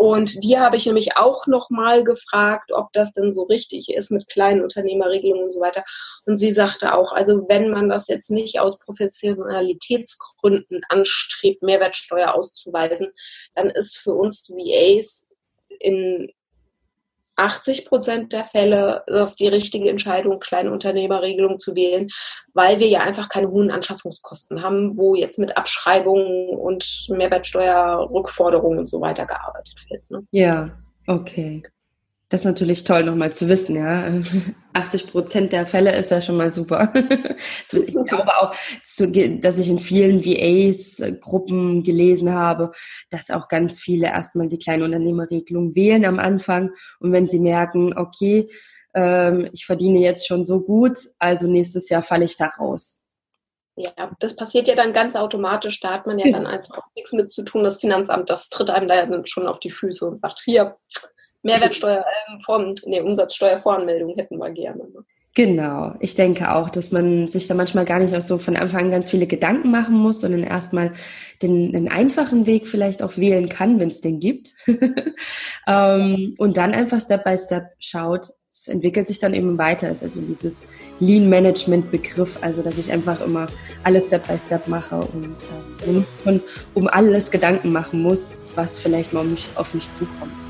Und 0.00 0.42
die 0.44 0.58
habe 0.58 0.78
ich 0.78 0.86
nämlich 0.86 1.18
auch 1.18 1.46
nochmal 1.46 2.04
gefragt, 2.04 2.72
ob 2.72 2.90
das 2.94 3.12
denn 3.12 3.34
so 3.34 3.42
richtig 3.42 3.90
ist 3.90 4.10
mit 4.10 4.30
kleinen 4.30 4.62
Unternehmerregelungen 4.62 5.44
und 5.44 5.52
so 5.52 5.60
weiter. 5.60 5.84
Und 6.24 6.38
sie 6.38 6.52
sagte 6.52 6.94
auch, 6.94 7.12
also 7.12 7.44
wenn 7.50 7.68
man 7.68 7.90
das 7.90 8.08
jetzt 8.08 8.30
nicht 8.30 8.60
aus 8.60 8.78
Professionalitätsgründen 8.78 10.80
anstrebt, 10.88 11.62
Mehrwertsteuer 11.62 12.34
auszuweisen, 12.34 13.10
dann 13.54 13.68
ist 13.68 13.98
für 13.98 14.14
uns 14.14 14.48
VAs 14.48 15.34
in 15.80 16.32
80 17.40 17.86
Prozent 17.86 18.32
der 18.32 18.44
Fälle 18.44 19.02
das 19.06 19.36
die 19.36 19.48
richtige 19.48 19.88
Entscheidung, 19.88 20.38
Kleinunternehmerregelung 20.38 21.58
zu 21.58 21.74
wählen, 21.74 22.08
weil 22.54 22.78
wir 22.78 22.88
ja 22.88 23.00
einfach 23.00 23.28
keine 23.28 23.50
hohen 23.50 23.70
Anschaffungskosten 23.70 24.62
haben, 24.62 24.96
wo 24.96 25.14
jetzt 25.14 25.38
mit 25.38 25.56
Abschreibungen 25.56 26.56
und 26.56 27.06
Mehrwertsteuerrückforderungen 27.08 28.78
und 28.78 28.90
so 28.90 29.00
weiter 29.00 29.26
gearbeitet 29.26 29.76
wird. 29.88 30.10
Ne? 30.10 30.26
Ja, 30.30 30.70
okay. 31.06 31.62
Das 32.30 32.42
ist 32.42 32.44
natürlich 32.44 32.84
toll, 32.84 33.02
nochmal 33.02 33.32
zu 33.32 33.48
wissen, 33.48 33.74
ja. 33.74 34.22
80 34.72 35.08
Prozent 35.08 35.52
der 35.52 35.66
Fälle 35.66 35.96
ist 35.96 36.12
ja 36.12 36.20
schon 36.20 36.36
mal 36.36 36.52
super. 36.52 36.92
ich 37.72 37.94
glaube 38.08 38.38
auch, 38.38 38.54
dass 39.40 39.58
ich 39.58 39.68
in 39.68 39.80
vielen 39.80 40.24
VAs-Gruppen 40.24 41.82
gelesen 41.82 42.32
habe, 42.32 42.70
dass 43.10 43.30
auch 43.30 43.48
ganz 43.48 43.80
viele 43.80 44.06
erstmal 44.06 44.48
die 44.48 44.60
Kleinunternehmerregelung 44.60 45.74
wählen 45.74 46.04
am 46.04 46.20
Anfang. 46.20 46.70
Und 47.00 47.10
wenn 47.10 47.28
sie 47.28 47.40
merken, 47.40 47.98
okay, 47.98 48.48
ähm, 48.94 49.48
ich 49.52 49.66
verdiene 49.66 49.98
jetzt 49.98 50.28
schon 50.28 50.44
so 50.44 50.60
gut, 50.60 50.98
also 51.18 51.48
nächstes 51.48 51.88
Jahr 51.88 52.04
falle 52.04 52.26
ich 52.26 52.36
da 52.36 52.46
raus. 52.46 53.08
Ja, 53.74 54.12
das 54.20 54.36
passiert 54.36 54.68
ja 54.68 54.76
dann 54.76 54.92
ganz 54.92 55.16
automatisch. 55.16 55.80
Da 55.80 55.94
hat 55.94 56.06
man 56.06 56.18
ja 56.20 56.30
dann 56.30 56.46
einfach 56.46 56.78
auch 56.78 56.94
nichts 56.94 57.12
mit 57.12 57.32
zu 57.32 57.42
tun. 57.42 57.64
Das 57.64 57.80
Finanzamt, 57.80 58.30
das 58.30 58.50
tritt 58.50 58.70
einem 58.70 58.86
da 58.86 59.04
dann 59.04 59.26
schon 59.26 59.48
auf 59.48 59.58
die 59.58 59.70
Füße 59.72 60.04
und 60.04 60.18
sagt, 60.18 60.40
hier, 60.44 60.76
Mehrwertsteuer, 61.42 62.04
äh, 62.04 62.74
nee, 62.86 63.00
Umsatzsteuervoranmeldung 63.00 64.14
hätten 64.16 64.38
wir 64.38 64.50
gerne. 64.50 64.84
Ne? 64.84 65.04
Genau, 65.36 65.94
ich 66.00 66.16
denke 66.16 66.52
auch, 66.52 66.70
dass 66.70 66.90
man 66.90 67.28
sich 67.28 67.46
da 67.46 67.54
manchmal 67.54 67.84
gar 67.84 68.00
nicht 68.00 68.14
auch 68.16 68.20
so 68.20 68.36
von 68.36 68.56
Anfang 68.56 68.86
an 68.86 68.90
ganz 68.90 69.10
viele 69.10 69.28
Gedanken 69.28 69.70
machen 69.70 69.94
muss, 69.94 70.20
sondern 70.20 70.42
erstmal 70.42 70.92
den, 71.40 71.72
den 71.72 71.88
einfachen 71.88 72.48
Weg 72.48 72.66
vielleicht 72.66 73.00
auch 73.00 73.16
wählen 73.16 73.48
kann, 73.48 73.78
wenn 73.78 73.88
es 73.88 74.00
den 74.00 74.18
gibt. 74.18 74.54
ähm, 75.68 76.34
und 76.36 76.56
dann 76.56 76.72
einfach 76.72 77.00
Step 77.00 77.22
by 77.22 77.38
Step 77.38 77.68
schaut, 77.78 78.30
es 78.50 78.66
entwickelt 78.66 79.06
sich 79.06 79.20
dann 79.20 79.32
eben 79.32 79.56
weiter. 79.56 79.88
Es 79.88 79.98
ist 79.98 80.16
also 80.16 80.20
dieses 80.22 80.66
Lean 80.98 81.30
Management 81.30 81.92
Begriff, 81.92 82.42
also 82.42 82.62
dass 82.62 82.76
ich 82.76 82.90
einfach 82.90 83.20
immer 83.24 83.46
alles 83.84 84.08
Step 84.08 84.26
by 84.26 84.36
Step 84.36 84.66
mache 84.66 84.96
und 84.96 85.36
äh, 86.26 86.40
um 86.74 86.88
alles 86.88 87.30
Gedanken 87.30 87.70
machen 87.70 88.02
muss, 88.02 88.46
was 88.56 88.80
vielleicht 88.80 89.12
mal 89.12 89.24
auf 89.54 89.74
mich 89.74 89.92
zukommt. 89.92 90.49